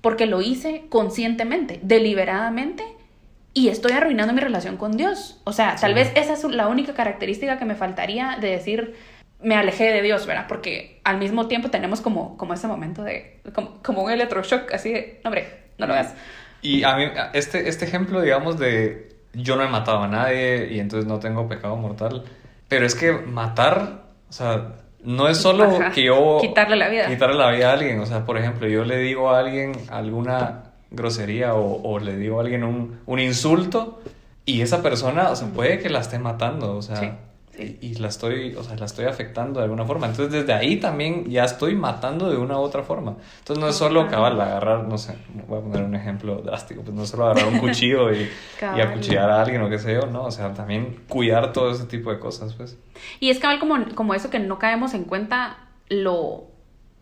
porque 0.00 0.26
lo 0.26 0.40
hice 0.40 0.84
conscientemente, 0.88 1.80
deliberadamente, 1.82 2.84
y 3.52 3.68
estoy 3.68 3.92
arruinando 3.92 4.32
mi 4.32 4.40
relación 4.40 4.76
con 4.76 4.96
Dios. 4.96 5.40
O 5.44 5.52
sea, 5.52 5.76
tal 5.76 5.94
vez 5.94 6.12
esa 6.14 6.34
es 6.34 6.44
la 6.44 6.68
única 6.68 6.94
característica 6.94 7.58
que 7.58 7.64
me 7.64 7.74
faltaría 7.74 8.38
de 8.40 8.48
decir, 8.48 8.94
me 9.42 9.56
alejé 9.56 9.92
de 9.92 10.02
Dios, 10.02 10.26
¿verdad? 10.26 10.46
Porque 10.48 11.00
al 11.04 11.18
mismo 11.18 11.48
tiempo 11.48 11.70
tenemos 11.70 12.00
como, 12.00 12.36
como 12.36 12.54
ese 12.54 12.68
momento 12.68 13.02
de, 13.02 13.40
como, 13.82 14.02
un 14.02 14.10
electroshock, 14.10 14.72
así 14.72 14.92
de, 14.92 15.20
no, 15.24 15.28
hombre, 15.28 15.48
no 15.78 15.86
lo 15.86 15.94
veas. 15.94 16.14
Y 16.62 16.84
a 16.84 16.94
mí, 16.96 17.04
este, 17.32 17.68
este 17.68 17.84
ejemplo, 17.86 18.20
digamos, 18.20 18.58
de 18.58 19.16
yo 19.32 19.56
no 19.56 19.62
he 19.62 19.68
matado 19.68 20.02
a 20.02 20.08
nadie 20.08 20.68
y 20.72 20.80
entonces 20.80 21.08
no 21.08 21.18
tengo 21.18 21.48
pecado 21.48 21.76
mortal, 21.76 22.24
pero 22.68 22.86
es 22.86 22.94
que 22.94 23.12
matar, 23.12 24.04
o 24.28 24.32
sea, 24.32 24.74
no 25.04 25.28
es 25.28 25.38
solo 25.38 25.78
que 25.94 26.04
yo... 26.04 26.38
Quitarle 26.40 26.76
la 26.76 26.88
vida. 26.88 27.06
Quitarle 27.06 27.36
la 27.36 27.50
vida 27.50 27.70
a 27.70 27.72
alguien. 27.74 28.00
O 28.00 28.06
sea, 28.06 28.24
por 28.24 28.38
ejemplo, 28.38 28.68
yo 28.68 28.84
le 28.84 28.98
digo 28.98 29.30
a 29.30 29.38
alguien 29.38 29.72
alguna 29.90 30.64
grosería 30.90 31.54
o, 31.54 31.82
o 31.82 31.98
le 31.98 32.16
digo 32.16 32.38
a 32.38 32.42
alguien 32.42 32.64
un, 32.64 33.00
un, 33.06 33.18
insulto 33.18 34.00
y 34.44 34.62
esa 34.62 34.82
persona, 34.82 35.30
o 35.30 35.36
sea, 35.36 35.48
puede 35.48 35.78
que 35.78 35.88
la 35.88 36.00
esté 36.00 36.18
matando. 36.18 36.76
O 36.76 36.82
sea, 36.82 37.18
y, 37.60 37.94
la 37.94 38.08
estoy, 38.08 38.54
o 38.54 38.62
sea, 38.62 38.76
la 38.76 38.86
estoy 38.86 39.06
afectando 39.06 39.60
de 39.60 39.64
alguna 39.64 39.84
forma. 39.84 40.06
Entonces, 40.06 40.32
desde 40.32 40.52
ahí 40.52 40.76
también 40.78 41.28
ya 41.30 41.44
estoy 41.44 41.74
matando 41.74 42.30
de 42.30 42.36
una 42.36 42.58
u 42.58 42.62
otra 42.62 42.82
forma. 42.82 43.16
Entonces, 43.38 43.62
no 43.62 43.68
es 43.68 43.76
solo 43.76 44.08
cabal 44.08 44.40
agarrar, 44.40 44.84
no 44.84 44.98
sé, 44.98 45.16
voy 45.48 45.58
a 45.58 45.62
poner 45.62 45.82
un 45.82 45.94
ejemplo 45.94 46.36
drástico, 46.42 46.82
pues 46.82 46.94
no 46.94 47.02
es 47.02 47.08
solo 47.10 47.24
agarrar 47.26 47.52
un 47.52 47.58
cuchillo 47.58 48.12
y, 48.12 48.28
y 48.76 48.80
acuchillar 48.80 49.30
a 49.30 49.42
alguien 49.42 49.62
o 49.62 49.68
qué 49.68 49.78
sé 49.78 49.94
yo, 49.94 50.06
¿no? 50.06 50.24
O 50.24 50.30
sea, 50.30 50.52
también 50.54 51.02
cuidar 51.08 51.52
todo 51.52 51.70
ese 51.70 51.84
tipo 51.84 52.10
de 52.10 52.18
cosas, 52.18 52.54
pues. 52.54 52.78
Y 53.18 53.30
es 53.30 53.38
cabal 53.38 53.58
como, 53.58 53.76
como 53.94 54.14
eso 54.14 54.30
que 54.30 54.38
no 54.38 54.58
caemos 54.58 54.94
en 54.94 55.04
cuenta 55.04 55.58
lo 55.88 56.50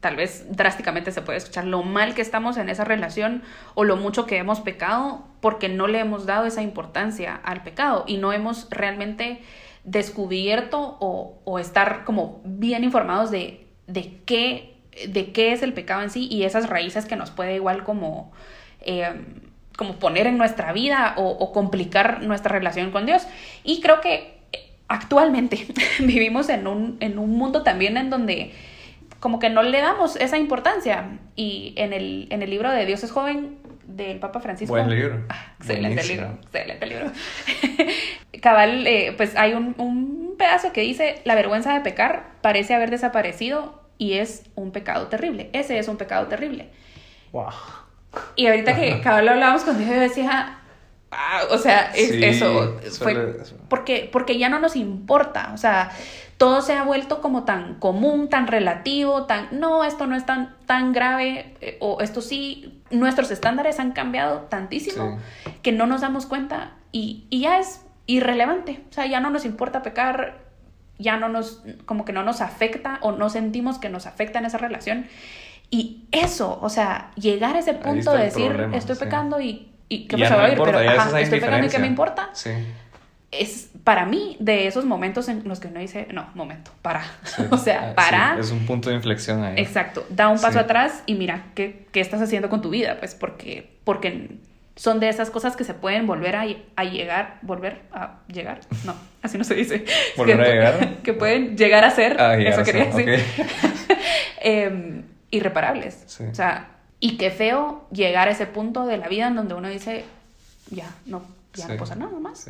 tal 0.00 0.16
vez 0.16 0.46
drásticamente 0.50 1.10
se 1.10 1.22
puede 1.22 1.38
escuchar 1.38 1.64
lo 1.64 1.82
mal 1.82 2.14
que 2.14 2.22
estamos 2.22 2.56
en 2.56 2.68
esa 2.68 2.84
relación 2.84 3.42
o 3.74 3.84
lo 3.84 3.96
mucho 3.96 4.26
que 4.26 4.38
hemos 4.38 4.60
pecado 4.60 5.24
porque 5.40 5.68
no 5.68 5.86
le 5.88 5.98
hemos 5.98 6.26
dado 6.26 6.46
esa 6.46 6.62
importancia 6.62 7.34
al 7.34 7.62
pecado 7.62 8.04
y 8.06 8.18
no 8.18 8.32
hemos 8.32 8.68
realmente 8.70 9.42
descubierto 9.90 10.98
o, 11.00 11.58
estar 11.58 12.04
como 12.04 12.40
bien 12.44 12.84
informados 12.84 13.30
de, 13.30 13.66
de, 13.86 14.20
qué, 14.26 14.76
de 15.08 15.32
qué 15.32 15.52
es 15.52 15.62
el 15.62 15.72
pecado 15.72 16.02
en 16.02 16.10
sí 16.10 16.28
y 16.30 16.44
esas 16.44 16.68
raíces 16.68 17.06
que 17.06 17.16
nos 17.16 17.30
puede 17.30 17.54
igual 17.54 17.84
como, 17.84 18.30
eh, 18.82 19.24
como 19.76 19.94
poner 19.94 20.26
en 20.26 20.36
nuestra 20.36 20.72
vida 20.72 21.14
o, 21.16 21.52
complicar 21.52 22.22
nuestra 22.22 22.52
relación 22.52 22.90
con 22.90 23.06
Dios. 23.06 23.26
Y 23.64 23.80
creo 23.80 24.00
que 24.02 24.38
actualmente 24.88 25.66
vivimos 26.00 26.50
en 26.50 26.66
un, 26.66 26.98
en 27.00 27.18
un 27.18 27.30
mundo 27.30 27.62
también 27.62 27.96
en 27.96 28.10
donde 28.10 28.52
como 29.20 29.38
que 29.38 29.48
no 29.48 29.62
le 29.62 29.80
damos 29.80 30.16
esa 30.16 30.36
importancia. 30.36 31.18
Y 31.34 31.72
en 31.76 31.94
el, 31.94 32.28
en 32.30 32.42
el 32.42 32.50
libro 32.50 32.70
de 32.70 32.84
Dios 32.84 33.02
es 33.04 33.10
joven 33.10 33.56
del 33.88 34.20
Papa 34.20 34.38
Francisco. 34.38 34.72
Buen 34.72 34.88
libro. 34.88 35.24
Ah, 35.28 35.54
excelente 35.58 36.04
libro, 36.04 36.38
excelente 36.42 36.86
libro. 36.86 37.10
Cabal, 38.42 38.86
eh, 38.86 39.14
pues 39.16 39.34
hay 39.34 39.54
un, 39.54 39.74
un 39.78 40.36
pedazo 40.38 40.72
que 40.72 40.82
dice, 40.82 41.20
la 41.24 41.34
vergüenza 41.34 41.72
de 41.72 41.80
pecar 41.80 42.34
parece 42.42 42.74
haber 42.74 42.90
desaparecido 42.90 43.82
y 43.96 44.14
es 44.14 44.44
un 44.54 44.70
pecado 44.70 45.08
terrible. 45.08 45.50
Ese 45.52 45.78
es 45.78 45.88
un 45.88 45.96
pecado 45.96 46.26
terrible. 46.26 46.68
Wow. 47.32 47.48
Y 48.36 48.46
ahorita 48.46 48.76
que 48.76 49.00
cabal 49.02 49.24
lo 49.24 49.32
hablábamos 49.32 49.64
con 49.64 49.78
Dios, 49.78 49.90
yo 49.90 50.00
decía, 50.00 50.58
ah, 51.10 51.42
o 51.50 51.58
sea, 51.58 51.90
es, 51.94 52.10
eso 52.10 52.78
fue 53.00 53.38
porque, 53.68 54.08
porque 54.12 54.38
ya 54.38 54.48
no 54.48 54.60
nos 54.60 54.76
importa, 54.76 55.50
o 55.54 55.56
sea, 55.56 55.90
todo 56.38 56.62
se 56.62 56.72
ha 56.72 56.84
vuelto 56.84 57.20
como 57.20 57.42
tan 57.42 57.74
común, 57.74 58.28
tan 58.28 58.46
relativo, 58.46 59.24
tan, 59.24 59.48
no, 59.50 59.84
esto 59.84 60.06
no 60.06 60.14
es 60.14 60.24
tan, 60.24 60.54
tan 60.66 60.92
grave, 60.92 61.56
eh, 61.60 61.76
o 61.80 62.00
esto 62.00 62.20
sí, 62.20 62.80
nuestros 62.90 63.32
estándares 63.32 63.80
han 63.80 63.90
cambiado 63.90 64.42
tantísimo 64.42 65.18
que 65.62 65.72
no 65.72 65.86
nos 65.86 66.00
damos 66.00 66.26
cuenta 66.26 66.74
y, 66.92 67.26
y, 67.28 67.40
ya 67.40 67.58
es 67.58 67.84
irrelevante, 68.06 68.84
o 68.88 68.92
sea, 68.92 69.06
ya 69.06 69.18
no 69.18 69.30
nos 69.30 69.44
importa 69.44 69.82
pecar, 69.82 70.38
ya 70.96 71.16
no 71.16 71.28
nos, 71.28 71.62
como 71.86 72.04
que 72.04 72.12
no 72.12 72.22
nos 72.22 72.40
afecta 72.40 72.98
o 73.02 73.10
no 73.10 73.30
sentimos 73.30 73.78
que 73.78 73.88
nos 73.88 74.06
afecta 74.06 74.38
en 74.38 74.46
esa 74.46 74.58
relación. 74.58 75.06
Y 75.70 76.04
eso, 76.12 76.58
o 76.62 76.70
sea, 76.70 77.10
llegar 77.16 77.56
a 77.56 77.58
ese 77.58 77.74
punto 77.74 78.12
de 78.12 78.24
decir, 78.24 78.68
estoy 78.72 78.96
pecando 78.96 79.40
y, 79.40 79.70
y 79.88 80.06
¿qué 80.06 80.16
pasa? 80.16 80.48
No 80.48 80.64
pero 80.64 80.80
estoy 81.18 81.40
pecando 81.40 81.66
y 81.66 81.68
¿qué 81.68 81.78
me 81.78 81.88
importa? 81.88 82.30
Sí 82.32 82.52
es 83.30 83.70
para 83.84 84.06
mí 84.06 84.36
de 84.40 84.66
esos 84.66 84.84
momentos 84.84 85.28
en 85.28 85.46
los 85.46 85.60
que 85.60 85.68
uno 85.68 85.80
dice, 85.80 86.08
no, 86.12 86.28
momento, 86.34 86.70
para. 86.82 87.04
o 87.50 87.58
sea, 87.58 87.90
ah, 87.90 87.94
para. 87.94 88.38
es 88.38 88.50
un 88.50 88.66
punto 88.66 88.88
de 88.90 88.96
inflexión 88.96 89.42
ahí. 89.42 89.54
Exacto. 89.58 90.06
Da 90.08 90.28
un 90.28 90.40
paso 90.40 90.58
atrás 90.58 91.02
y 91.06 91.14
mira 91.14 91.46
qué, 91.54 91.86
qué, 91.92 92.00
estás 92.00 92.22
haciendo 92.22 92.48
con 92.48 92.62
tu 92.62 92.70
vida, 92.70 92.96
pues 92.98 93.14
porque, 93.14 93.70
porque 93.84 94.38
son 94.76 95.00
de 95.00 95.08
esas 95.08 95.30
cosas 95.30 95.56
que 95.56 95.64
se 95.64 95.74
pueden 95.74 96.06
volver 96.06 96.36
a, 96.36 96.46
a 96.76 96.84
llegar, 96.84 97.38
volver 97.42 97.82
a 97.92 98.20
llegar. 98.28 98.60
No, 98.84 98.94
así 99.22 99.36
no 99.36 99.44
se 99.44 99.54
dice. 99.54 99.84
¿Volver 100.16 100.40
a 100.40 100.44
llegar? 100.48 100.96
Que 101.02 101.12
pueden 101.12 101.56
llegar 101.56 101.84
a 101.84 101.90
ser. 101.90 102.20
Ah, 102.20 102.36
eso 102.36 102.62
quería 102.62 102.86
decir. 102.86 103.24
Em, 104.40 105.02
irreparables. 105.30 106.04
Sí. 106.06 106.24
O 106.24 106.34
sea, 106.34 106.68
y 107.00 107.16
qué 107.18 107.30
feo 107.30 107.86
llegar 107.92 108.28
a 108.28 108.30
ese 108.30 108.46
punto 108.46 108.86
de 108.86 108.96
la 108.96 109.08
vida 109.08 109.26
en 109.26 109.36
donde 109.36 109.54
uno 109.54 109.68
dice, 109.68 110.04
ya, 110.70 110.88
no, 111.06 111.22
ya 111.54 111.68
no 111.68 111.76
pasa 111.76 111.94
nada 111.94 112.18
más. 112.18 112.48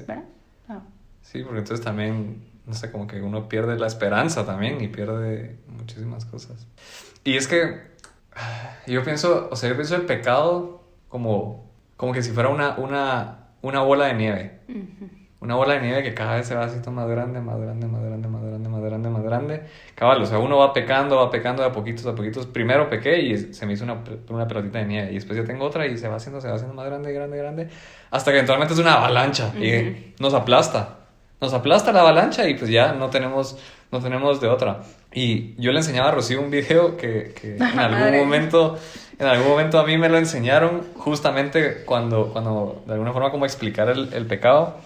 Ah. 0.68 0.83
Sí, 1.22 1.42
porque 1.42 1.59
entonces 1.59 1.85
también, 1.85 2.42
no 2.66 2.74
sé, 2.74 2.90
como 2.90 3.07
que 3.07 3.20
uno 3.20 3.48
pierde 3.48 3.78
la 3.78 3.87
esperanza 3.87 4.46
también 4.46 4.81
y 4.81 4.88
pierde 4.88 5.59
muchísimas 5.66 6.24
cosas. 6.24 6.66
Y 7.24 7.37
es 7.37 7.48
que 7.48 7.81
ah, 8.35 8.76
yo 8.87 9.02
pienso, 9.04 9.48
o 9.50 9.57
sea, 9.57 9.68
yo 9.68 9.74
pienso 9.74 9.96
el 9.96 10.02
pecado 10.02 10.85
como, 11.09 11.70
como 11.96 12.12
que 12.12 12.22
si 12.22 12.31
fuera 12.31 12.48
una, 12.48 12.76
una, 12.78 13.48
una 13.62 13.81
bola 13.81 14.07
de 14.07 14.14
nieve. 14.14 14.61
Una 15.40 15.55
bola 15.55 15.74
de 15.74 15.81
nieve 15.83 16.03
que 16.03 16.14
cada 16.14 16.35
vez 16.35 16.48
se 16.48 16.57
va 16.57 16.64
haciendo 16.64 16.90
más 16.90 17.07
grande, 17.09 17.40
más 17.40 17.61
grande, 17.61 17.87
más 17.87 18.03
grande, 18.03 18.27
más 18.29 18.42
grande, 18.42 18.68
más 18.68 18.83
grande, 18.83 19.09
más 19.09 19.22
grande. 19.22 19.62
Cabal, 19.94 20.20
o 20.20 20.27
sea, 20.27 20.38
uno 20.38 20.57
va 20.59 20.72
pecando, 20.72 21.14
va 21.16 21.31
pecando 21.31 21.62
de 21.62 21.68
a 21.68 21.72
poquitos, 21.72 22.05
a 22.07 22.14
poquitos. 22.16 22.46
Primero 22.46 22.90
pequé 22.90 23.20
y 23.20 23.55
se 23.55 23.64
me 23.64 23.74
hizo 23.74 23.85
una, 23.85 23.98
una 24.31 24.48
pelotita 24.48 24.81
de 24.81 24.87
nieve. 24.87 25.12
Y 25.12 25.14
después 25.14 25.38
ya 25.38 25.44
tengo 25.44 25.64
otra 25.64 25.87
y 25.87 25.96
se 25.96 26.09
va 26.09 26.16
haciendo, 26.16 26.40
se 26.40 26.48
va 26.48 26.55
haciendo 26.55 26.74
más 26.74 26.87
grande, 26.87 27.12
grande, 27.12 27.37
grande. 27.38 27.68
Hasta 28.11 28.33
que 28.33 28.38
eventualmente 28.38 28.74
es 28.74 28.81
una 28.81 28.94
avalancha 28.94 29.53
Ujú. 29.55 29.62
y 29.64 30.14
nos 30.18 30.35
aplasta. 30.35 30.96
Nos 31.40 31.55
aplasta 31.55 31.92
la 31.92 32.01
avalancha 32.01 32.48
y 32.48 32.55
pues 32.55 32.68
ya 32.68 32.94
no 32.94 33.11
tenemos, 33.11 33.57
no 33.92 34.01
tenemos 34.01 34.40
de 34.40 34.48
otra. 34.48 34.81
Y 35.14 35.55
yo 35.62 35.70
le 35.70 35.79
enseñaba 35.79 36.09
a 36.09 36.12
Rocío 36.12 36.40
un 36.40 36.51
video 36.51 36.96
que, 36.96 37.33
que 37.40 37.55
en 37.59 37.62
algún 37.62 38.01
Madre. 38.01 38.18
momento, 38.18 38.77
en 39.20 39.27
algún 39.29 39.46
momento 39.46 39.79
a 39.79 39.85
mí 39.85 39.96
me 39.98 40.09
lo 40.09 40.18
enseñaron 40.18 40.83
justamente 40.96 41.85
cuando, 41.85 42.33
cuando 42.33 42.83
de 42.88 42.94
alguna 42.94 43.12
forma 43.12 43.31
como 43.31 43.44
explicar 43.44 43.88
el, 43.88 44.12
el 44.14 44.27
pecado. 44.27 44.79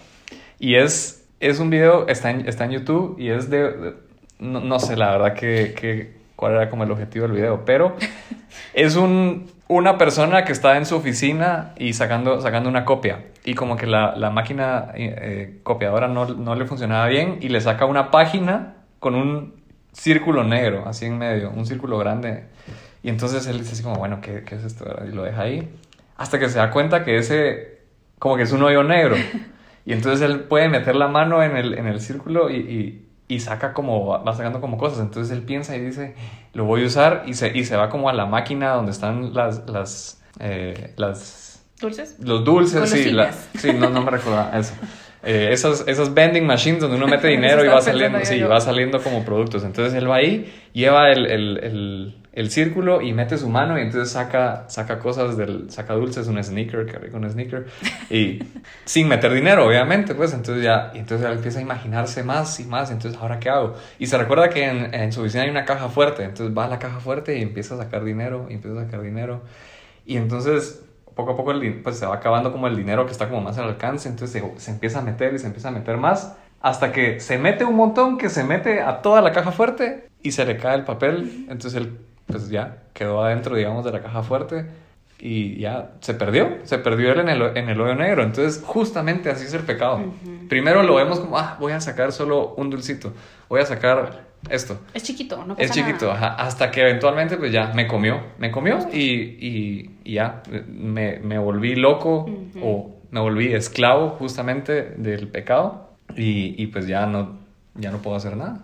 Y 0.63 0.75
es, 0.75 1.27
es 1.41 1.59
un 1.59 1.69
video, 1.69 2.07
está 2.07 2.31
en, 2.31 2.47
está 2.47 2.63
en 2.63 2.71
YouTube 2.71 3.17
y 3.19 3.31
es 3.31 3.49
de, 3.49 3.69
de- 3.69 3.93
no, 4.39 4.61
no 4.61 4.79
sé 4.79 4.95
la 4.95 5.11
verdad 5.11 5.33
que, 5.33 5.73
que- 5.77 6.13
cuál 6.37 6.53
era 6.53 6.69
como 6.69 6.85
el 6.85 6.91
objetivo 6.91 7.27
del 7.27 7.35
video, 7.35 7.65
pero 7.65 7.97
es 8.73 8.95
un, 8.95 9.51
una 9.67 9.97
persona 9.97 10.45
que 10.45 10.53
está 10.53 10.77
en 10.77 10.85
su 10.85 10.95
oficina 10.95 11.73
y 11.77 11.91
sacando, 11.91 12.39
sacando 12.39 12.69
una 12.69 12.85
copia 12.85 13.25
y 13.43 13.55
como 13.55 13.75
que 13.75 13.87
la, 13.87 14.15
la 14.15 14.29
máquina 14.29 14.91
eh, 14.95 15.59
copiadora 15.63 16.07
no, 16.07 16.27
no 16.27 16.55
le 16.55 16.63
funcionaba 16.65 17.07
bien 17.07 17.39
y 17.41 17.49
le 17.49 17.59
saca 17.59 17.83
una 17.85 18.09
página 18.09 18.75
con 18.99 19.15
un 19.15 19.55
círculo 19.91 20.45
negro 20.45 20.85
así 20.87 21.07
en 21.07 21.17
medio, 21.17 21.49
un 21.51 21.65
círculo 21.65 21.97
grande. 21.97 22.45
Y 23.03 23.09
entonces 23.09 23.45
él 23.47 23.59
dice 23.59 23.73
así 23.73 23.83
como, 23.83 23.97
bueno, 23.97 24.21
¿qué, 24.21 24.43
qué 24.45 24.55
es 24.55 24.63
esto? 24.63 24.85
Y 25.05 25.11
lo 25.13 25.23
deja 25.23 25.41
ahí 25.41 25.67
hasta 26.15 26.39
que 26.39 26.47
se 26.47 26.57
da 26.59 26.71
cuenta 26.71 27.03
que 27.03 27.17
ese 27.17 27.79
como 28.17 28.37
que 28.37 28.43
es 28.43 28.53
un 28.53 28.63
hoyo 28.63 28.81
negro. 28.83 29.17
Y 29.85 29.93
entonces 29.93 30.21
él 30.29 30.41
puede 30.41 30.69
meter 30.69 30.95
la 30.95 31.07
mano 31.07 31.43
en 31.43 31.57
el, 31.57 31.77
en 31.77 31.87
el 31.87 31.99
círculo 31.99 32.49
y, 32.49 32.55
y, 32.57 33.05
y 33.35 33.39
saca 33.39 33.73
como, 33.73 34.07
va 34.07 34.33
sacando 34.35 34.61
como 34.61 34.77
cosas. 34.77 34.99
Entonces 34.99 35.35
él 35.35 35.43
piensa 35.43 35.75
y 35.75 35.81
dice, 35.81 36.15
lo 36.53 36.65
voy 36.65 36.83
a 36.83 36.85
usar 36.87 37.23
y 37.25 37.33
se, 37.33 37.55
y 37.57 37.63
se 37.65 37.75
va 37.75 37.89
como 37.89 38.09
a 38.09 38.13
la 38.13 38.25
máquina 38.25 38.71
donde 38.71 38.91
están 38.91 39.33
las, 39.33 39.67
las, 39.69 40.21
eh, 40.39 40.93
las 40.97 41.65
¿Dulces? 41.81 42.17
los 42.21 42.45
dulces, 42.45 42.89
sí, 42.89 43.11
la- 43.11 43.33
sí, 43.33 43.73
no, 43.73 43.89
no 43.89 44.01
me 44.03 44.11
recuerdo 44.11 44.47
eso. 44.57 44.73
Eh, 45.25 45.49
esas, 45.51 45.85
esas 45.87 46.13
vending 46.13 46.45
machines 46.45 46.79
donde 46.81 46.95
uno 46.97 47.07
mete 47.07 47.27
dinero 47.29 47.63
y 47.65 47.67
va 47.67 47.81
saliendo, 47.81 48.19
sí, 48.23 48.41
va 48.41 48.61
saliendo 48.61 49.01
como 49.01 49.23
productos. 49.25 49.63
Entonces 49.65 49.93
él 49.93 50.09
va 50.09 50.17
ahí, 50.17 50.53
lleva 50.73 51.11
el, 51.11 51.25
el, 51.25 51.57
el, 51.63 52.15
el 52.33 52.49
círculo 52.49 53.01
y 53.01 53.13
mete 53.13 53.37
su 53.37 53.47
mano 53.47 53.77
y 53.77 53.83
entonces 53.83 54.11
saca, 54.11 54.65
saca 54.67 54.97
cosas 54.99 55.37
del, 55.37 55.69
saca 55.69 55.93
dulces, 55.93 56.27
un 56.27 56.43
sneaker, 56.43 56.85
que 56.85 56.97
rico 56.97 57.17
un 57.17 57.29
sneaker, 57.29 57.67
y 58.09 58.39
sin 58.85 59.07
meter 59.07 59.31
dinero, 59.31 59.67
obviamente, 59.67 60.15
pues 60.15 60.33
entonces 60.33 60.63
ya, 60.63 60.91
y 60.95 60.97
entonces 60.97 61.27
él 61.27 61.33
empieza 61.33 61.59
a 61.59 61.61
imaginarse 61.61 62.23
más 62.23 62.59
y 62.59 62.65
más, 62.65 62.89
entonces 62.89 63.19
ahora 63.21 63.39
qué 63.39 63.49
hago. 63.49 63.75
Y 63.99 64.07
se 64.07 64.17
recuerda 64.17 64.49
que 64.49 64.65
en, 64.65 64.93
en 64.93 65.11
su 65.13 65.21
oficina 65.21 65.43
hay 65.43 65.49
una 65.51 65.65
caja 65.65 65.89
fuerte, 65.89 66.23
entonces 66.23 66.57
va 66.57 66.65
a 66.65 66.67
la 66.67 66.79
caja 66.79 66.99
fuerte 66.99 67.37
y 67.37 67.43
empieza 67.43 67.75
a 67.75 67.77
sacar 67.77 68.03
dinero, 68.03 68.47
y 68.49 68.55
empieza 68.55 68.81
a 68.81 68.85
sacar 68.85 69.01
dinero. 69.03 69.43
Y 70.05 70.17
entonces, 70.17 70.83
poco 71.15 71.31
a 71.31 71.37
poco, 71.37 71.51
el 71.51 71.81
pues 71.81 71.97
se 71.97 72.05
va 72.05 72.15
acabando 72.15 72.51
como 72.51 72.67
el 72.67 72.75
dinero 72.75 73.05
que 73.05 73.11
está 73.11 73.29
como 73.29 73.41
más 73.41 73.57
al 73.57 73.65
alcance. 73.65 74.09
Entonces 74.09 74.41
se, 74.41 74.59
se 74.59 74.71
empieza 74.71 74.99
a 74.99 75.01
meter 75.01 75.33
y 75.33 75.39
se 75.39 75.47
empieza 75.47 75.69
a 75.69 75.71
meter 75.71 75.97
más. 75.97 76.35
Hasta 76.61 76.91
que 76.91 77.19
se 77.19 77.37
mete 77.37 77.65
un 77.65 77.75
montón, 77.75 78.17
que 78.17 78.29
se 78.29 78.43
mete 78.43 78.81
a 78.81 79.01
toda 79.01 79.21
la 79.21 79.31
caja 79.33 79.51
fuerte 79.51 80.09
y 80.21 80.31
se 80.31 80.45
le 80.45 80.57
cae 80.57 80.75
el 80.75 80.83
papel. 80.83 81.45
Entonces 81.49 81.75
él, 81.75 81.97
pues 82.27 82.49
ya 82.49 82.83
quedó 82.93 83.23
adentro, 83.23 83.55
digamos, 83.55 83.83
de 83.85 83.91
la 83.91 84.01
caja 84.01 84.23
fuerte. 84.23 84.65
Y 85.19 85.57
ya 85.57 85.91
se 86.01 86.13
perdió, 86.15 86.57
se 86.63 86.79
perdió 86.79 87.13
él 87.13 87.19
en 87.21 87.29
el, 87.29 87.41
en 87.55 87.69
el 87.69 87.79
hoyo 87.79 87.95
negro. 87.95 88.23
Entonces, 88.23 88.61
justamente 88.65 89.29
así 89.29 89.45
es 89.45 89.53
el 89.53 89.61
pecado. 89.61 90.01
Primero 90.49 90.83
lo 90.83 90.95
vemos 90.95 91.19
como, 91.21 91.37
ah, 91.37 91.55
voy 91.61 91.71
a 91.71 91.79
sacar 91.79 92.11
solo 92.11 92.53
un 92.57 92.69
dulcito, 92.69 93.13
voy 93.47 93.61
a 93.61 93.65
sacar 93.65 94.25
esto. 94.49 94.77
Es 94.93 95.03
chiquito, 95.03 95.37
no 95.45 95.55
pasa 95.55 95.61
Es 95.65 95.71
chiquito, 95.71 96.07
nada. 96.13 96.17
ajá, 96.33 96.43
hasta 96.43 96.69
que 96.71 96.81
eventualmente 96.81 97.37
pues 97.37 97.53
ya 97.53 97.71
me 97.73 97.87
comió, 97.87 98.21
me 98.37 98.51
comió 98.51 98.79
y, 98.91 98.99
y- 99.01 99.99
y 100.03 100.13
ya 100.15 100.43
me, 100.67 101.19
me 101.19 101.37
volví 101.39 101.75
loco 101.75 102.25
o 102.61 102.95
me 103.11 103.21
volví 103.21 103.53
esclavo 103.53 104.09
justamente 104.19 104.95
del 104.97 105.29
pecado 105.29 105.91
y, 106.17 106.61
y, 106.61 106.67
pues 106.67 106.85
ya 106.87 107.05
no, 107.05 107.37
ya 107.75 107.91
no 107.91 107.99
puedo 107.99 108.17
hacer 108.17 108.35
nada. 108.35 108.59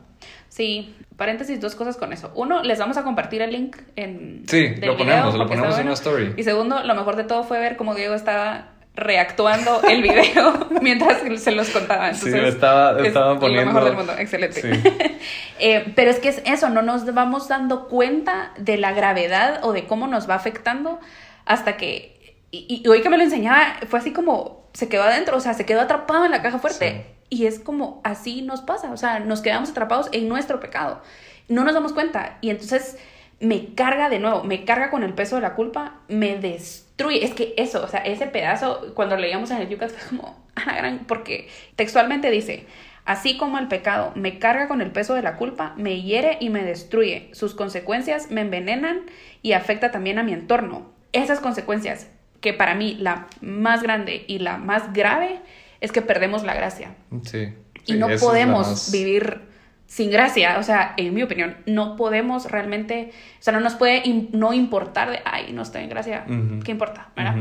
Sí, 0.50 0.93
paréntesis, 1.19 1.62
dos 1.62 1.75
cosas 1.75 1.97
con 1.97 2.12
eso. 2.13 2.32
Uno, 2.34 2.63
les 2.63 2.79
vamos 2.79 2.97
a 2.97 3.03
compartir 3.03 3.43
el 3.43 3.51
link 3.51 3.77
en 3.95 4.43
Sí, 4.47 4.69
del 4.69 4.88
lo 4.88 4.97
ponemos, 4.97 5.34
lo 5.36 5.41
porque 5.41 5.55
ponemos 5.58 5.77
en 5.77 5.86
una 5.86 5.93
story. 5.93 6.34
Y 6.38 6.43
segundo, 6.43 6.84
lo 6.84 6.95
mejor 6.95 7.15
de 7.15 7.25
todo 7.25 7.43
fue 7.43 7.60
ver 7.60 7.77
cómo 7.77 7.93
Diego 7.93 8.15
estaba 8.15 8.69
reactuando 8.95 9.82
el 9.88 10.01
video 10.01 10.67
mientras 10.82 11.21
se 11.41 11.51
los 11.51 11.69
contaba. 11.69 12.13
Sí, 12.13 12.25
Entonces, 12.29 12.53
estaba- 12.55 12.99
es 12.99 13.08
estaba 13.08 13.34
lo 13.36 13.39
poniendo- 13.39 13.65
mejor 13.73 13.84
del 13.86 13.93
mundo, 13.95 14.13
excelente. 14.17 14.62
Sí. 14.62 14.89
Eh, 15.62 15.91
pero 15.93 16.10
es 16.10 16.19
que 16.19 16.29
es 16.29 16.41
eso, 16.45 16.69
no 16.69 16.82
nos 16.82 17.13
vamos 17.13 17.49
dando 17.49 17.89
cuenta 17.89 18.53
de 18.58 18.77
la 18.77 18.93
gravedad 18.93 19.60
o 19.63 19.73
de 19.73 19.86
cómo 19.88 20.08
nos 20.08 20.29
va 20.29 20.36
afectando 20.36 21.01
hasta 21.45 21.75
que... 21.75 22.39
Y, 22.49 22.82
y 22.84 22.88
hoy 22.88 23.01
que 23.01 23.10
me 23.10 23.17
lo 23.17 23.23
enseñaba, 23.23 23.75
fue 23.89 23.99
así 23.99 24.13
como 24.13 24.69
se 24.71 24.88
quedó 24.88 25.03
adentro, 25.03 25.36
o 25.36 25.41
sea, 25.41 25.53
se 25.53 25.65
quedó 25.65 25.82
atrapado 25.82 26.23
en 26.23 26.32
la 26.32 26.41
caja 26.41 26.60
fuerte. 26.60 27.08
Y 27.30 27.46
es 27.46 27.60
como 27.60 28.02
así 28.04 28.42
nos 28.42 28.62
pasa, 28.62 28.92
o 28.92 28.98
sea, 28.98 29.20
nos 29.20 29.42
quedamos 29.42 29.70
atrapados 29.70 30.10
en 30.12 30.28
nuestro 30.28 30.60
pecado. 30.60 31.02
No 31.48 31.63
nos 31.63 31.74
damos 31.74 31.94
cuenta. 31.94 32.38
Y 32.42 32.50
entonces 32.50 32.98
me 33.39 33.74
carga 33.74 34.10
de 34.10 34.20
nuevo, 34.20 34.44
me 34.44 34.65
carga 34.65 34.89
con 34.89 35.04
el 35.04 35.13
peso 35.13 35.36
de 35.36 35.42
la 35.42 35.56
culpa, 35.56 36.02
me 36.08 36.38
destruye. 36.38 37.24
Es 37.24 37.34
que 37.34 37.54
eso, 37.58 37.84
o 37.84 37.88
sea, 37.88 38.02
ese 38.02 38.28
pedazo, 38.28 38.94
cuando 38.94 39.15
leíamos 39.15 39.52
en 39.52 39.58
el 39.58 39.70
Yucat, 39.70 39.92
fue 39.92 40.18
como, 40.18 40.44
a 40.56 40.76
gran, 40.76 41.06
porque 41.06 41.48
textualmente 41.76 42.30
dice, 42.32 42.65
así 43.06 43.38
como 43.38 43.58
el 43.58 43.68
pecado 43.68 44.12
me 44.15 44.39
carga 44.39 44.68
con 44.68 44.82
el 44.82 44.92
peso 44.92 45.13
de 45.13 45.22
la 45.22 45.38
culpa, 45.38 45.74
me 45.78 46.02
hiere 46.02 46.38
y 46.39 46.50
me 46.50 46.63
destruye. 46.63 47.30
Sus 47.34 47.54
consecuencias 47.56 48.30
me 48.30 48.42
envenenan 48.42 49.02
y 49.42 49.54
afecta 49.54 49.92
también 49.92 50.20
a 50.20 50.24
mi 50.24 50.34
entorno. 50.34 50.92
Esas 51.13 51.39
consecuencias, 51.39 52.08
que 52.42 52.54
para 52.54 52.76
mí 52.76 52.96
la 53.00 53.28
más 53.42 53.84
grande 53.84 54.26
y 54.28 54.39
la 54.39 54.58
más 54.58 54.94
grave, 54.94 55.39
es 55.82 55.92
que 55.92 56.02
perdemos 56.02 56.44
la 56.44 56.54
gracia 56.54 56.96
Sí. 57.24 57.54
y 57.86 57.94
no 57.94 58.08
podemos 58.20 58.68
más- 58.68 58.92
vivir 58.92 59.42
sin 59.88 60.12
gracia, 60.12 60.58
o 60.60 60.63
sea, 60.63 60.94
en 60.98 61.13
mi 61.15 61.24
opinión, 61.24 61.58
no 61.65 61.96
podemos 61.96 62.52
realmente, 62.52 63.12
o 63.39 63.42
sea, 63.42 63.54
no 63.54 63.60
nos 63.60 63.74
puede 63.76 64.04
no 64.34 64.54
importar 64.54 65.10
de, 65.10 65.20
ay, 65.26 65.52
no 65.52 65.63
estoy 65.63 65.84
en 65.84 65.89
gracia. 65.89 66.26
¿qué 66.63 66.72
importa? 66.72 67.10
¿verdad? 67.15 67.38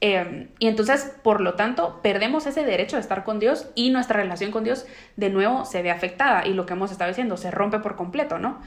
Eh, 0.00 0.48
y 0.58 0.66
entonces, 0.66 1.12
por 1.22 1.40
lo 1.40 1.54
tanto, 1.54 2.00
perdemos 2.02 2.46
ese 2.46 2.64
derecho 2.64 2.96
de 2.96 3.00
estar 3.02 3.22
con 3.24 3.38
Dios 3.38 3.68
y 3.74 3.90
nuestra 3.90 4.16
relación 4.20 4.50
con 4.50 4.64
Dios 4.64 4.86
de 5.16 5.30
nuevo 5.30 5.64
se 5.64 5.82
ve 5.82 5.90
afectada 5.92 6.46
y 6.46 6.52
lo 6.52 6.66
que 6.66 6.72
hemos 6.74 6.90
estado 6.90 7.08
diciendo 7.10 7.36
se 7.36 7.50
rompe 7.52 7.78
por 7.78 7.94
completo, 7.96 8.38
¿no? 8.38 8.60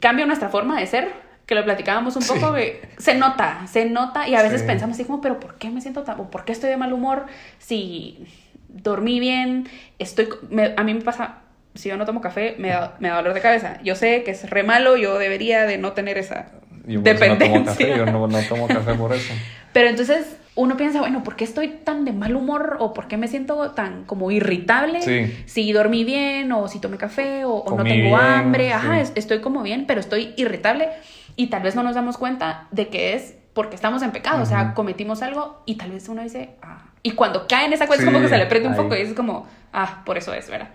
Cambia 0.00 0.26
nuestra 0.26 0.48
forma 0.48 0.78
de 0.78 0.86
ser, 0.86 1.12
que 1.46 1.54
lo 1.54 1.64
platicábamos 1.64 2.16
un 2.16 2.26
poco, 2.26 2.54
que 2.54 2.82
se 2.98 3.14
nota, 3.14 3.66
se 3.66 3.84
nota 3.88 4.28
y 4.28 4.34
a 4.34 4.42
veces 4.42 4.62
Sí. 4.62 4.66
pensamos 4.66 4.96
así 4.96 5.04
como, 5.04 5.20
pero 5.20 5.38
¿por 5.38 5.54
qué 5.58 5.70
me 5.70 5.80
siento 5.80 6.02
tan, 6.02 6.18
o 6.20 6.28
por 6.30 6.44
qué 6.44 6.52
estoy 6.52 6.70
de 6.70 6.76
mal 6.76 6.92
humor 6.92 7.26
si 7.58 8.26
dormí 8.74 9.20
bien, 9.20 9.68
estoy, 9.98 10.28
me- 10.50 10.74
a 10.76 10.82
mí 10.84 10.94
me 10.94 11.00
pasa, 11.00 11.36
si 11.74 11.88
yo 11.88 11.96
no 11.96 12.04
tomo 12.06 12.20
café, 12.20 12.56
me 12.58 12.68
da, 12.68 12.96
me 13.00 13.08
da 13.08 13.16
dolor 13.16 13.34
de 13.34 13.40
cabeza. 13.40 13.78
Yo 13.82 13.94
sé 13.94 14.22
que 14.24 14.32
es 14.32 14.48
re 14.50 14.62
malo, 14.62 14.96
yo 14.96 15.18
debería 15.18 15.64
de 15.66 15.78
no 15.78 15.92
tener 15.92 16.18
esa 16.18 16.46
Yo 16.86 17.00
eso 17.04 17.12
no 17.26 17.38
tomo 17.38 17.54
dependencia. 17.54 17.64
café, 17.64 17.96
yo 17.98 18.06
no, 18.06 18.26
no 18.26 18.40
tomo 18.42 18.68
café 18.68 18.94
por 18.94 19.12
eso. 19.12 19.32
Pero 19.72 19.88
entonces 19.88 20.36
uno 20.56 20.76
piensa, 20.76 21.00
bueno, 21.00 21.24
¿por 21.24 21.34
qué 21.34 21.42
estoy 21.42 21.66
tan 21.68 22.04
de 22.04 22.12
mal 22.12 22.36
humor? 22.36 22.76
¿O 22.78 22.94
por 22.94 23.08
qué 23.08 23.16
me 23.16 23.26
siento 23.26 23.72
tan 23.72 24.04
como 24.04 24.30
irritable? 24.30 25.02
Sí. 25.02 25.34
Si 25.46 25.72
dormí 25.72 26.04
bien, 26.04 26.52
o 26.52 26.68
si 26.68 26.78
tomé 26.78 26.96
café, 26.96 27.44
o, 27.44 27.54
o 27.54 27.70
no 27.76 27.82
tengo 27.82 28.02
bien, 28.04 28.14
hambre. 28.14 28.72
Ajá, 28.72 29.04
sí. 29.04 29.12
estoy 29.16 29.40
como 29.40 29.62
bien, 29.62 29.86
pero 29.86 29.98
estoy 29.98 30.32
irritable. 30.36 30.90
Y 31.34 31.48
tal 31.48 31.62
vez 31.64 31.74
no 31.74 31.82
nos 31.82 31.96
damos 31.96 32.18
cuenta 32.18 32.68
de 32.70 32.86
que 32.86 33.14
es 33.14 33.34
porque 33.52 33.74
estamos 33.74 34.02
en 34.04 34.12
pecado. 34.12 34.42
O 34.42 34.46
sea, 34.46 34.74
cometimos 34.74 35.22
algo 35.22 35.60
y 35.66 35.74
tal 35.74 35.90
vez 35.90 36.08
uno 36.08 36.22
dice, 36.22 36.50
ah. 36.62 36.84
Y 37.04 37.12
cuando 37.12 37.46
cae 37.46 37.66
en 37.66 37.72
esa 37.74 37.86
cuenta 37.86 38.02
es 38.02 38.06
como 38.06 38.18
Sí, 38.18 38.24
que 38.24 38.30
se 38.30 38.38
le 38.38 38.46
prende 38.46 38.66
un 38.68 38.74
ahí. 38.74 38.80
foco 38.80 38.96
y 38.96 39.00
es 39.02 39.12
como, 39.12 39.46
ah, 39.72 40.02
por 40.04 40.18
eso 40.18 40.34
es, 40.34 40.48
¿verdad? 40.50 40.70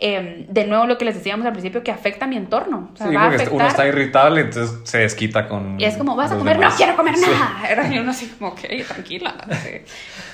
Eh, 0.00 0.46
de 0.48 0.64
nuevo, 0.66 0.86
lo 0.86 0.96
que 0.98 1.04
les 1.04 1.14
decíamos 1.14 1.44
al 1.46 1.52
principio, 1.52 1.82
que 1.82 1.90
afecta 1.92 2.24
a 2.24 2.28
mi 2.28 2.36
entorno. 2.36 2.90
O 2.94 2.96
sea, 2.96 3.08
Sí, 3.08 3.14
va 3.14 3.22
a 3.22 3.24
porque 3.24 3.36
afectar. 3.36 3.54
uno 3.56 3.66
está 3.66 3.86
irritable, 3.86 4.40
entonces 4.42 4.78
se 4.88 4.98
desquita 4.98 5.48
con. 5.48 5.78
Y 5.80 5.84
es 5.84 5.96
como, 5.96 6.16
¿vas 6.16 6.32
a 6.32 6.36
comer? 6.38 6.56
demás. 6.58 6.72
No 6.72 6.76
quiero 6.78 6.96
comer 6.96 7.16
Sí. 7.16 7.26
nada. 7.30 7.62
Era 7.68 7.92
y 7.92 7.98
uno 7.98 8.10
así 8.12 8.26
como, 8.28 8.50
ok, 8.52 8.60
tranquila. 8.86 9.34
sí. 9.62 9.82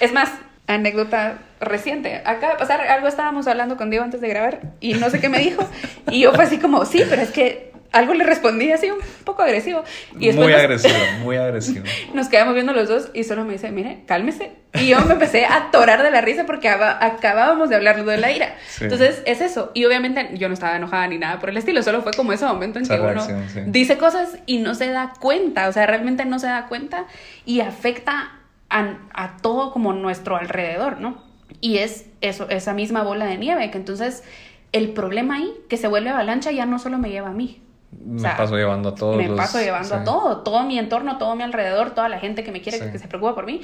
Es 0.00 0.12
más, 0.12 0.30
anécdota 0.66 1.38
reciente. 1.60 2.22
Acaba 2.24 2.52
de 2.54 2.58
pasar 2.58 2.80
algo, 2.82 3.08
estábamos 3.08 3.46
hablando 3.48 3.76
con 3.76 3.90
Diego 3.90 4.04
antes 4.04 4.20
de 4.20 4.28
grabar 4.28 4.60
y 4.80 4.94
no 4.94 5.10
sé 5.10 5.20
qué 5.20 5.28
me 5.28 5.38
dijo. 5.38 5.66
Y 6.10 6.20
yo 6.20 6.32
fue 6.32 6.44
así 6.44 6.58
como, 6.58 6.84
sí, 6.84 7.02
pero 7.08 7.22
es 7.22 7.30
que 7.30 7.69
algo 7.92 8.14
le 8.14 8.24
respondí 8.24 8.70
así 8.72 8.90
un 8.90 8.98
poco 9.24 9.42
agresivo. 9.42 9.82
Y 10.18 10.32
muy 10.32 10.52
nos, 10.52 10.60
agresivo, 10.60 10.94
muy 11.22 11.36
agresivo. 11.36 11.84
Nos 12.14 12.28
quedamos 12.28 12.54
viendo 12.54 12.72
los 12.72 12.88
dos 12.88 13.10
y 13.14 13.24
solo 13.24 13.44
me 13.44 13.54
dice, 13.54 13.70
mire, 13.70 14.04
cálmese. 14.06 14.52
Y 14.74 14.88
yo 14.88 15.00
me 15.00 15.14
empecé 15.14 15.44
a 15.44 15.56
atorar 15.56 16.02
de 16.02 16.10
la 16.10 16.20
risa 16.20 16.46
porque 16.46 16.68
acabábamos 16.68 17.68
de 17.68 17.76
hablar 17.76 18.04
de 18.04 18.16
la 18.16 18.30
ira. 18.30 18.54
Entonces, 18.80 19.22
es 19.26 19.40
eso. 19.40 19.72
Y 19.74 19.84
obviamente 19.84 20.30
yo 20.34 20.48
no 20.48 20.54
estaba 20.54 20.76
enojada 20.76 21.08
ni 21.08 21.18
nada 21.18 21.40
por 21.40 21.50
el 21.50 21.56
estilo, 21.56 21.82
solo 21.82 22.02
fue 22.02 22.12
como 22.12 22.32
ese 22.32 22.46
momento 22.46 22.78
en 22.78 22.86
que 22.86 23.00
uno 23.00 23.26
dice 23.66 23.98
cosas 23.98 24.38
y 24.46 24.58
no 24.58 24.74
se 24.74 24.88
da 24.88 25.12
cuenta, 25.18 25.68
o 25.68 25.72
sea, 25.72 25.86
realmente 25.86 26.24
no 26.24 26.38
se 26.38 26.46
da 26.46 26.66
cuenta 26.68 27.06
y 27.44 27.60
afecta 27.60 28.38
a, 28.68 28.98
a 29.12 29.36
todo 29.38 29.72
como 29.72 29.92
nuestro 29.92 30.36
alrededor, 30.36 31.00
¿no? 31.00 31.24
Y 31.60 31.78
es 31.78 32.06
eso, 32.20 32.48
esa 32.48 32.72
misma 32.72 33.02
bola 33.02 33.26
de 33.26 33.36
nieve, 33.36 33.70
que 33.70 33.78
entonces 33.78 34.22
el 34.72 34.90
problema 34.90 35.36
ahí, 35.36 35.52
que 35.68 35.76
se 35.76 35.88
vuelve 35.88 36.10
avalancha, 36.10 36.52
ya 36.52 36.66
no 36.66 36.78
solo 36.78 36.98
me 36.98 37.10
lleva 37.10 37.30
a 37.30 37.32
mí. 37.32 37.60
Me 37.92 38.28
paso 38.28 38.56
llevando 38.56 38.90
a 38.90 38.94
todos. 38.94 39.16
Me 39.16 39.28
paso 39.30 39.60
llevando 39.60 39.94
a 39.94 40.04
todo, 40.04 40.38
todo 40.42 40.62
mi 40.62 40.78
entorno, 40.78 41.18
todo 41.18 41.34
mi 41.34 41.42
alrededor, 41.42 41.90
toda 41.90 42.08
la 42.08 42.18
gente 42.18 42.44
que 42.44 42.52
me 42.52 42.60
quiere, 42.60 42.78
que 42.90 42.98
se 42.98 43.08
preocupa 43.08 43.34
por 43.34 43.46
mí. 43.46 43.60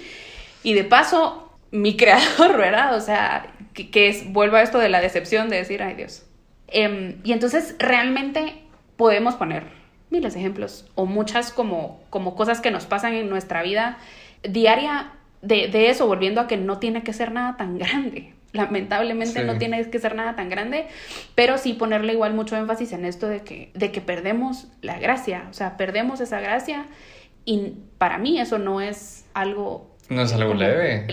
Y 0.63 0.75
de 0.75 0.85
paso, 0.85 1.51
mi 1.71 1.97
creador, 1.97 2.57
¿verdad? 2.57 2.97
O 2.97 3.01
sea, 3.01 3.53
que, 3.73 4.09
es, 4.09 4.33
vuelvo 4.33 4.57
a 4.57 4.63
esto 4.63 4.79
de 4.79 4.89
la 4.89 5.01
decepción 5.01 5.49
de 5.49 5.57
decir, 5.57 5.83
ay 5.83 5.95
Dios. 5.95 6.25
Em, 6.69 7.21
y 7.23 7.33
entonces 7.33 7.77
realmente 7.79 8.65
podemos 8.97 9.37
poner 9.37 9.65
miles 10.11 10.35
de 10.35 10.41
ejemplos 10.41 10.87
o 10.95 11.07
muchas 11.07 11.53
como, 11.53 12.01
como 12.11 12.35
cosas 12.35 12.61
que 12.61 12.71
nos 12.71 12.87
pasan 12.87 13.15
en 13.15 13.29
nuestra 13.29 13.63
vida 13.63 13.99
diaria 14.43 15.13
de, 15.43 15.69
de 15.69 15.91
eso, 15.91 16.07
volviendo 16.07 16.41
a 16.41 16.47
que 16.47 16.57
no 16.57 16.79
tiene 16.79 17.03
que 17.03 17.13
ser 17.13 17.31
nada 17.31 17.57
tan 17.57 17.79
grande. 17.79 18.36
Lamentablemente 18.57 19.45
no 19.45 19.59
tiene 19.59 19.89
que 19.91 19.99
ser 19.99 20.15
nada 20.15 20.35
tan 20.37 20.49
grande, 20.49 20.87
pero 21.35 21.59
sí 21.59 21.75
ponerle 21.75 22.13
igual 22.13 22.35
mucho 22.35 22.57
énfasis 22.57 22.93
en 22.93 23.05
esto 23.05 23.29
de 23.29 23.43
que, 23.43 23.71
de 23.75 23.93
que 23.93 24.01
perdemos 24.01 24.69
la 24.83 24.99
gracia, 24.99 25.47
o 25.51 25.53
sea, 25.53 25.77
perdemos 25.77 26.21
esa 26.21 26.41
gracia 26.41 26.87
y 27.45 27.75
para 27.99 28.19
mí 28.19 28.41
eso 28.41 28.59
no 28.59 28.81
es 28.81 29.27
algo 29.35 29.97
no 30.09 30.23
es 30.23 30.33
algo 30.33 30.55
leve. 30.55 31.07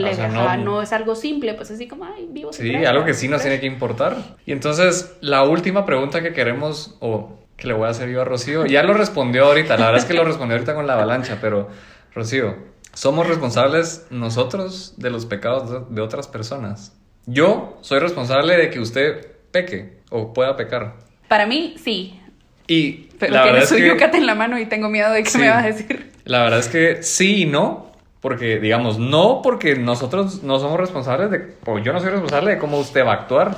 no, 0.60 0.82
es 0.82 0.94
algo 0.94 1.16
simple, 1.16 1.54
pues 1.56 1.72
así 1.72 1.88
como, 1.88 2.06
ay, 2.06 2.28
vivo. 2.30 2.54
Sí, 2.54 2.76
algo 2.86 3.06
que 3.06 3.14
sí 3.14 3.28
nos 3.28 3.42
tiene 3.42 3.60
que 3.60 3.66
importar. 3.66 4.18
Y 4.46 4.52
entonces, 4.52 5.18
la 5.22 5.44
última 5.44 5.86
pregunta 5.86 6.22
que 6.22 6.34
queremos, 6.34 6.96
o 7.00 7.40
que 7.58 7.68
le 7.68 7.74
voy 7.74 7.88
a 7.88 7.90
hacer 7.90 8.10
yo 8.10 8.22
a 8.22 8.26
Rocío, 8.26 8.66
ya 8.66 8.84
lo 8.84 8.94
respondió 8.94 9.46
ahorita, 9.46 9.78
la 9.78 9.86
verdad 9.86 10.02
es 10.02 10.06
que 10.06 10.14
lo 10.14 10.24
respondió 10.24 10.56
ahorita 10.56 10.76
con 10.76 10.86
la 10.86 10.94
avalancha, 10.94 11.40
pero 11.42 11.70
Rocío, 12.14 12.56
¿somos 12.94 13.28
responsables 13.28 14.06
nosotros 14.12 14.94
de 14.98 15.10
los 15.10 15.26
pecados 15.26 15.94
de 15.94 16.02
otras 16.02 16.28
personas? 16.28 16.96
Yo 17.26 17.78
soy 17.82 18.00
responsable 18.00 18.58
de 18.58 18.70
que 18.70 18.80
usted 18.80 19.28
peque 19.52 20.00
o 20.10 20.34
pueda 20.34 20.56
pecar. 20.56 20.96
Para 21.28 21.46
mí, 21.46 21.76
sí. 21.82 22.20
Y 22.68 23.10
Pero 23.20 23.34
la 23.34 23.44
tiene 23.44 23.66
su 23.66 23.78
yucate 23.78 24.18
en 24.18 24.26
la 24.26 24.36
mano 24.36 24.60
y 24.60 24.66
tengo 24.66 24.90
miedo 24.90 25.12
de 25.12 25.24
que 25.24 25.38
me 25.38 25.50
va 25.50 25.60
a 25.60 25.64
decir. 25.64 26.12
La 26.26 26.44
verdad 26.44 26.60
es 26.60 26.68
que 26.68 27.04
sí 27.04 27.44
y 27.44 27.46
no. 27.46 27.92
Porque, 28.22 28.58
digamos, 28.58 29.00
no 29.00 29.42
porque 29.44 29.76
nosotros 29.76 30.44
no 30.44 30.58
somos 30.58 30.80
responsables 30.80 31.30
de... 31.30 31.56
O 31.66 31.78
yo 31.80 31.92
no 31.92 32.00
soy 32.00 32.10
responsable 32.10 32.52
de 32.52 32.58
cómo 32.58 32.80
usted 32.80 33.06
va 33.06 33.12
a 33.12 33.16
actuar. 33.16 33.58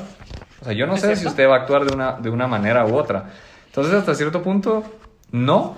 O 0.59 0.65
sea, 0.65 0.73
yo 0.73 0.87
no 0.87 0.97
sé 0.97 1.15
si 1.15 1.27
usted 1.27 1.47
va 1.47 1.57
a 1.57 1.59
actuar 1.59 1.85
de 1.85 1.93
una, 1.93 2.13
de 2.13 2.31
una 2.31 2.47
manera 2.47 2.83
u 2.83 2.95
otra. 2.95 3.29
Entonces, 3.67 3.93
hasta 3.93 4.15
cierto 4.15 4.41
punto, 4.41 4.83
no. 5.31 5.77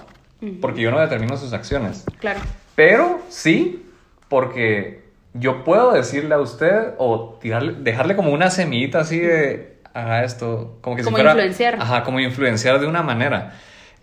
Porque 0.62 0.82
yo 0.82 0.92
no 0.92 1.02
determino 1.02 1.36
sus 1.36 1.52
acciones. 1.52 2.06
Claro. 2.20 2.40
Pero 2.76 3.22
sí 3.28 3.84
porque 4.30 5.07
yo 5.34 5.64
puedo 5.64 5.92
decirle 5.92 6.36
a 6.36 6.40
usted 6.40 6.94
o 6.98 7.38
tirarle, 7.42 7.74
dejarle 7.80 8.16
como 8.16 8.32
una 8.32 8.50
semillita 8.50 9.00
así 9.00 9.20
de 9.20 9.78
haga 9.94 10.24
esto, 10.24 10.78
como 10.82 10.96
que 10.96 11.04
como 11.04 11.18
si 11.18 11.22
fuera, 11.22 11.32
influenciar. 11.32 11.76
Ajá, 11.80 12.04
como 12.04 12.20
influenciar 12.20 12.80
de 12.80 12.88
una 12.88 13.04
manera. 13.04 13.54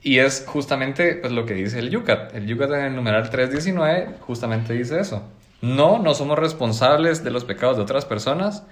Y 0.03 0.19
es 0.19 0.45
justamente 0.47 1.15
pues, 1.15 1.33
lo 1.33 1.47
que 1.47 1.55
dice 1.55 1.79
el 1.79 1.91
Yucat. 1.91 2.35
El 2.35 2.47
Yucat 2.47 2.71
en 2.73 2.85
el 2.87 2.97
numeral 2.97 3.31
319 3.31 4.17
justamente 4.21 4.75
dice 4.75 5.01
eso. 5.01 5.23
No, 5.63 5.99
no 5.99 6.15
somos 6.15 6.39
responsables 6.39 7.25
de 7.25 7.31
los 7.31 7.45
pecados 7.45 7.77
de 7.77 7.83
otras 7.85 8.05
personas, 8.05 8.67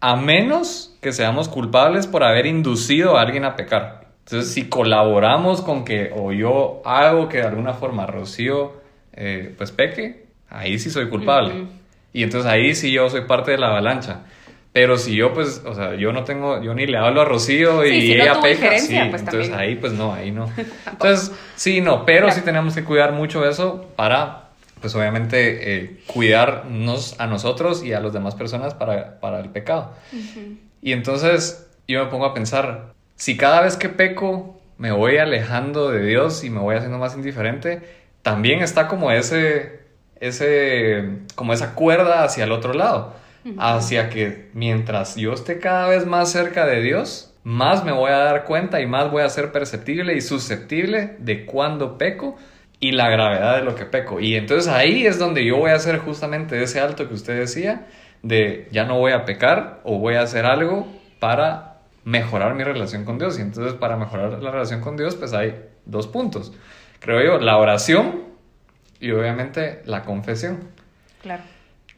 a 0.00 0.16
menos 0.16 0.96
que 1.00 1.12
seamos 1.12 1.48
culpables 1.48 2.06
por 2.06 2.22
haber 2.22 2.44
inducido 2.44 3.16
a 3.16 3.22
alguien 3.22 3.44
a 3.44 3.56
pecar. 3.56 4.08
Entonces, 4.26 4.52
si 4.52 4.68
colaboramos 4.68 5.62
con 5.62 5.84
que, 5.84 6.10
o 6.14 6.32
yo 6.32 6.82
hago 6.84 7.28
que 7.28 7.38
de 7.38 7.44
alguna 7.44 7.72
forma 7.72 8.06
Rocío, 8.06 8.74
eh, 9.14 9.54
pues 9.56 9.70
peque, 9.70 10.26
ahí 10.50 10.78
sí 10.78 10.90
soy 10.90 11.08
culpable. 11.08 11.66
Y 12.14 12.22
entonces 12.22 12.50
ahí 12.50 12.74
sí 12.74 12.92
yo 12.92 13.10
soy 13.10 13.22
parte 13.22 13.50
de 13.50 13.58
la 13.58 13.66
avalancha. 13.66 14.20
Pero 14.72 14.96
si 14.96 15.14
yo, 15.14 15.34
pues, 15.34 15.62
o 15.66 15.74
sea, 15.74 15.94
yo 15.96 16.12
no 16.12 16.24
tengo, 16.24 16.62
yo 16.62 16.74
ni 16.74 16.86
le 16.86 16.96
hablo 16.96 17.20
a 17.20 17.24
Rocío 17.24 17.84
y 17.84 18.12
ella 18.12 18.40
peca, 18.40 18.78
sí, 18.78 18.96
pues, 19.10 19.22
entonces 19.22 19.52
ahí, 19.52 19.74
pues 19.74 19.92
no, 19.92 20.12
ahí 20.12 20.32
no. 20.32 20.50
Entonces, 20.90 21.32
sí, 21.54 21.80
no, 21.80 22.04
pero 22.04 22.30
sí 22.32 22.40
tenemos 22.40 22.74
que 22.74 22.82
cuidar 22.82 23.12
mucho 23.12 23.48
eso 23.48 23.88
para, 23.94 24.48
pues 24.80 24.94
obviamente, 24.96 25.76
eh, 25.76 26.00
cuidarnos 26.06 27.20
a 27.20 27.28
nosotros 27.28 27.84
y 27.84 27.92
a 27.92 28.00
las 28.00 28.12
demás 28.12 28.34
personas 28.34 28.74
para, 28.74 29.20
para 29.20 29.38
el 29.38 29.50
pecado. 29.50 29.92
Y 30.82 30.90
entonces 30.92 31.68
yo 31.86 32.04
me 32.04 32.10
pongo 32.10 32.26
a 32.26 32.34
pensar, 32.34 32.94
si 33.14 33.36
cada 33.36 33.60
vez 33.60 33.76
que 33.76 33.88
peco 33.88 34.60
me 34.78 34.90
voy 34.90 35.18
alejando 35.18 35.90
de 35.90 36.04
Dios 36.04 36.42
y 36.42 36.50
me 36.50 36.58
voy 36.58 36.74
haciendo 36.74 36.98
más 36.98 37.14
indiferente, 37.14 37.82
también 38.22 38.60
está 38.60 38.88
como 38.88 39.12
ese 39.12 39.83
ese, 40.26 41.04
como 41.34 41.52
esa 41.52 41.74
cuerda 41.74 42.24
hacia 42.24 42.44
el 42.44 42.52
otro 42.52 42.72
lado, 42.72 43.14
hacia 43.58 44.08
que 44.08 44.48
mientras 44.54 45.16
yo 45.16 45.34
esté 45.34 45.58
cada 45.58 45.88
vez 45.88 46.06
más 46.06 46.32
cerca 46.32 46.66
de 46.66 46.80
Dios, 46.80 47.34
más 47.42 47.84
me 47.84 47.92
voy 47.92 48.10
a 48.10 48.18
dar 48.18 48.44
cuenta 48.44 48.80
y 48.80 48.86
más 48.86 49.10
voy 49.10 49.22
a 49.22 49.28
ser 49.28 49.52
perceptible 49.52 50.14
y 50.14 50.22
susceptible 50.22 51.16
de 51.18 51.44
cuando 51.44 51.98
peco 51.98 52.36
y 52.80 52.92
la 52.92 53.10
gravedad 53.10 53.56
de 53.56 53.64
lo 53.64 53.74
que 53.74 53.84
peco. 53.84 54.18
Y 54.18 54.34
entonces 54.34 54.72
ahí 54.72 55.06
es 55.06 55.18
donde 55.18 55.44
yo 55.44 55.58
voy 55.58 55.70
a 55.70 55.74
hacer 55.74 55.98
justamente 55.98 56.62
ese 56.62 56.80
alto 56.80 57.06
que 57.06 57.14
usted 57.14 57.38
decía, 57.38 57.86
de 58.22 58.66
ya 58.72 58.84
no 58.86 58.98
voy 58.98 59.12
a 59.12 59.26
pecar 59.26 59.80
o 59.84 59.98
voy 59.98 60.14
a 60.14 60.22
hacer 60.22 60.46
algo 60.46 60.86
para 61.20 61.80
mejorar 62.04 62.54
mi 62.54 62.64
relación 62.64 63.04
con 63.04 63.18
Dios. 63.18 63.38
Y 63.38 63.42
entonces 63.42 63.74
para 63.74 63.96
mejorar 63.98 64.42
la 64.42 64.50
relación 64.50 64.80
con 64.80 64.96
Dios, 64.96 65.14
pues 65.16 65.34
hay 65.34 65.54
dos 65.84 66.06
puntos. 66.06 66.52
Creo 67.00 67.22
yo, 67.22 67.38
la 67.38 67.58
oración 67.58 68.33
y 69.04 69.12
obviamente 69.12 69.82
la 69.84 70.02
confesión. 70.02 70.60
Claro. 71.20 71.42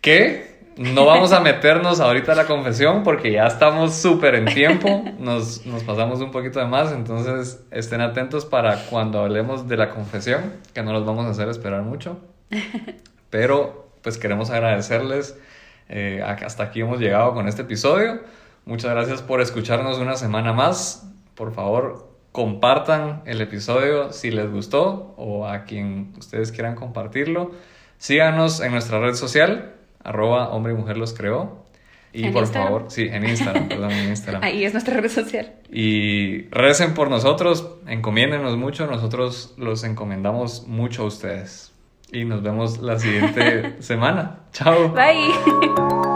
Que 0.01 0.57
no 0.77 1.07
vamos 1.07 1.33
a 1.33 1.39
meternos 1.39 2.01
ahorita 2.01 2.33
a 2.33 2.35
la 2.35 2.47
confesión 2.47 3.05
porque 3.05 3.31
ya 3.31 3.47
estamos 3.47 3.95
súper 3.95 4.35
en 4.35 4.47
tiempo, 4.47 5.05
nos, 5.21 5.65
nos, 5.67 5.85
pasamos 5.85 6.21
un 6.21 6.33
poquito 6.33 6.59
de 6.59 6.67
más, 6.67 6.91
entonces 6.91 7.65
estén 7.71 8.01
atentos 8.01 8.45
para 8.45 8.87
cuando 8.87 9.21
hablemos 9.21 9.69
de 9.69 9.77
la 9.77 9.91
confesión, 9.91 10.55
que 10.75 10.83
no 10.83 10.93
los 10.93 11.07
vamos 11.07 11.27
a 11.27 11.31
hacer 11.31 11.49
esperar 11.49 11.83
mucho. 11.83 12.19
Pero 13.31 13.89
pues 14.03 14.19
queremos 14.19 14.51
agradecerles, 14.51 15.39
eh, 15.89 16.25
hasta 16.25 16.65
aquí 16.65 16.81
hemos 16.81 16.99
llegado 16.99 17.35
con 17.35 17.47
este 17.47 17.63
episodio. 17.63 18.21
Muchas 18.65 18.91
gracias 18.91 19.23
por 19.23 19.41
escucharnos 19.41 19.99
una 19.99 20.17
semana 20.17 20.53
más. 20.53 21.09
Por 21.37 21.55
favor, 21.55 22.06
compartan 22.37 23.23
el 23.25 23.41
episodio 23.41 24.13
si 24.13 24.31
les 24.31 24.53
gustó 24.53 25.15
o 25.17 25.49
a 25.49 25.65
quien 25.65 26.13
ustedes 26.19 26.53
quieran 26.53 26.75
compartirlo. 26.75 27.53
Síganos 27.97 28.61
en 28.61 28.73
nuestra 28.73 29.01
red 29.01 29.15
social, 29.15 29.73
arroba 30.05 30.51
hombre 30.51 30.75
y 30.75 30.77
mujer 30.77 30.99
los 30.99 31.15
creó. 31.15 31.65
Y 32.13 32.29
por 32.29 32.47
favor, 32.47 32.85
sí, 32.89 33.09
en 33.11 33.27
Instagram, 33.27 33.69
perdón, 33.71 33.91
en 33.93 34.11
Instagram. 34.11 34.43
Ahí 34.45 34.67
es 34.67 34.75
nuestra 34.75 35.01
red 35.01 35.11
social. 35.11 35.55
Y 35.71 36.43
recen 36.51 36.93
por 36.93 37.09
nosotros, 37.09 37.71
encomiéndenos 37.87 38.59
mucho, 38.59 38.87
nosotros 38.87 39.55
los 39.57 39.83
encomendamos 39.85 40.67
mucho 40.67 41.05
a 41.05 41.07
ustedes. 41.07 41.73
Y 42.13 42.27
nos 42.27 42.43
vemos 42.43 42.83
la 42.83 42.99
siguiente 42.99 43.77
semana. 43.81 44.41
Chao. 44.53 44.91
Bye. 44.91 46.16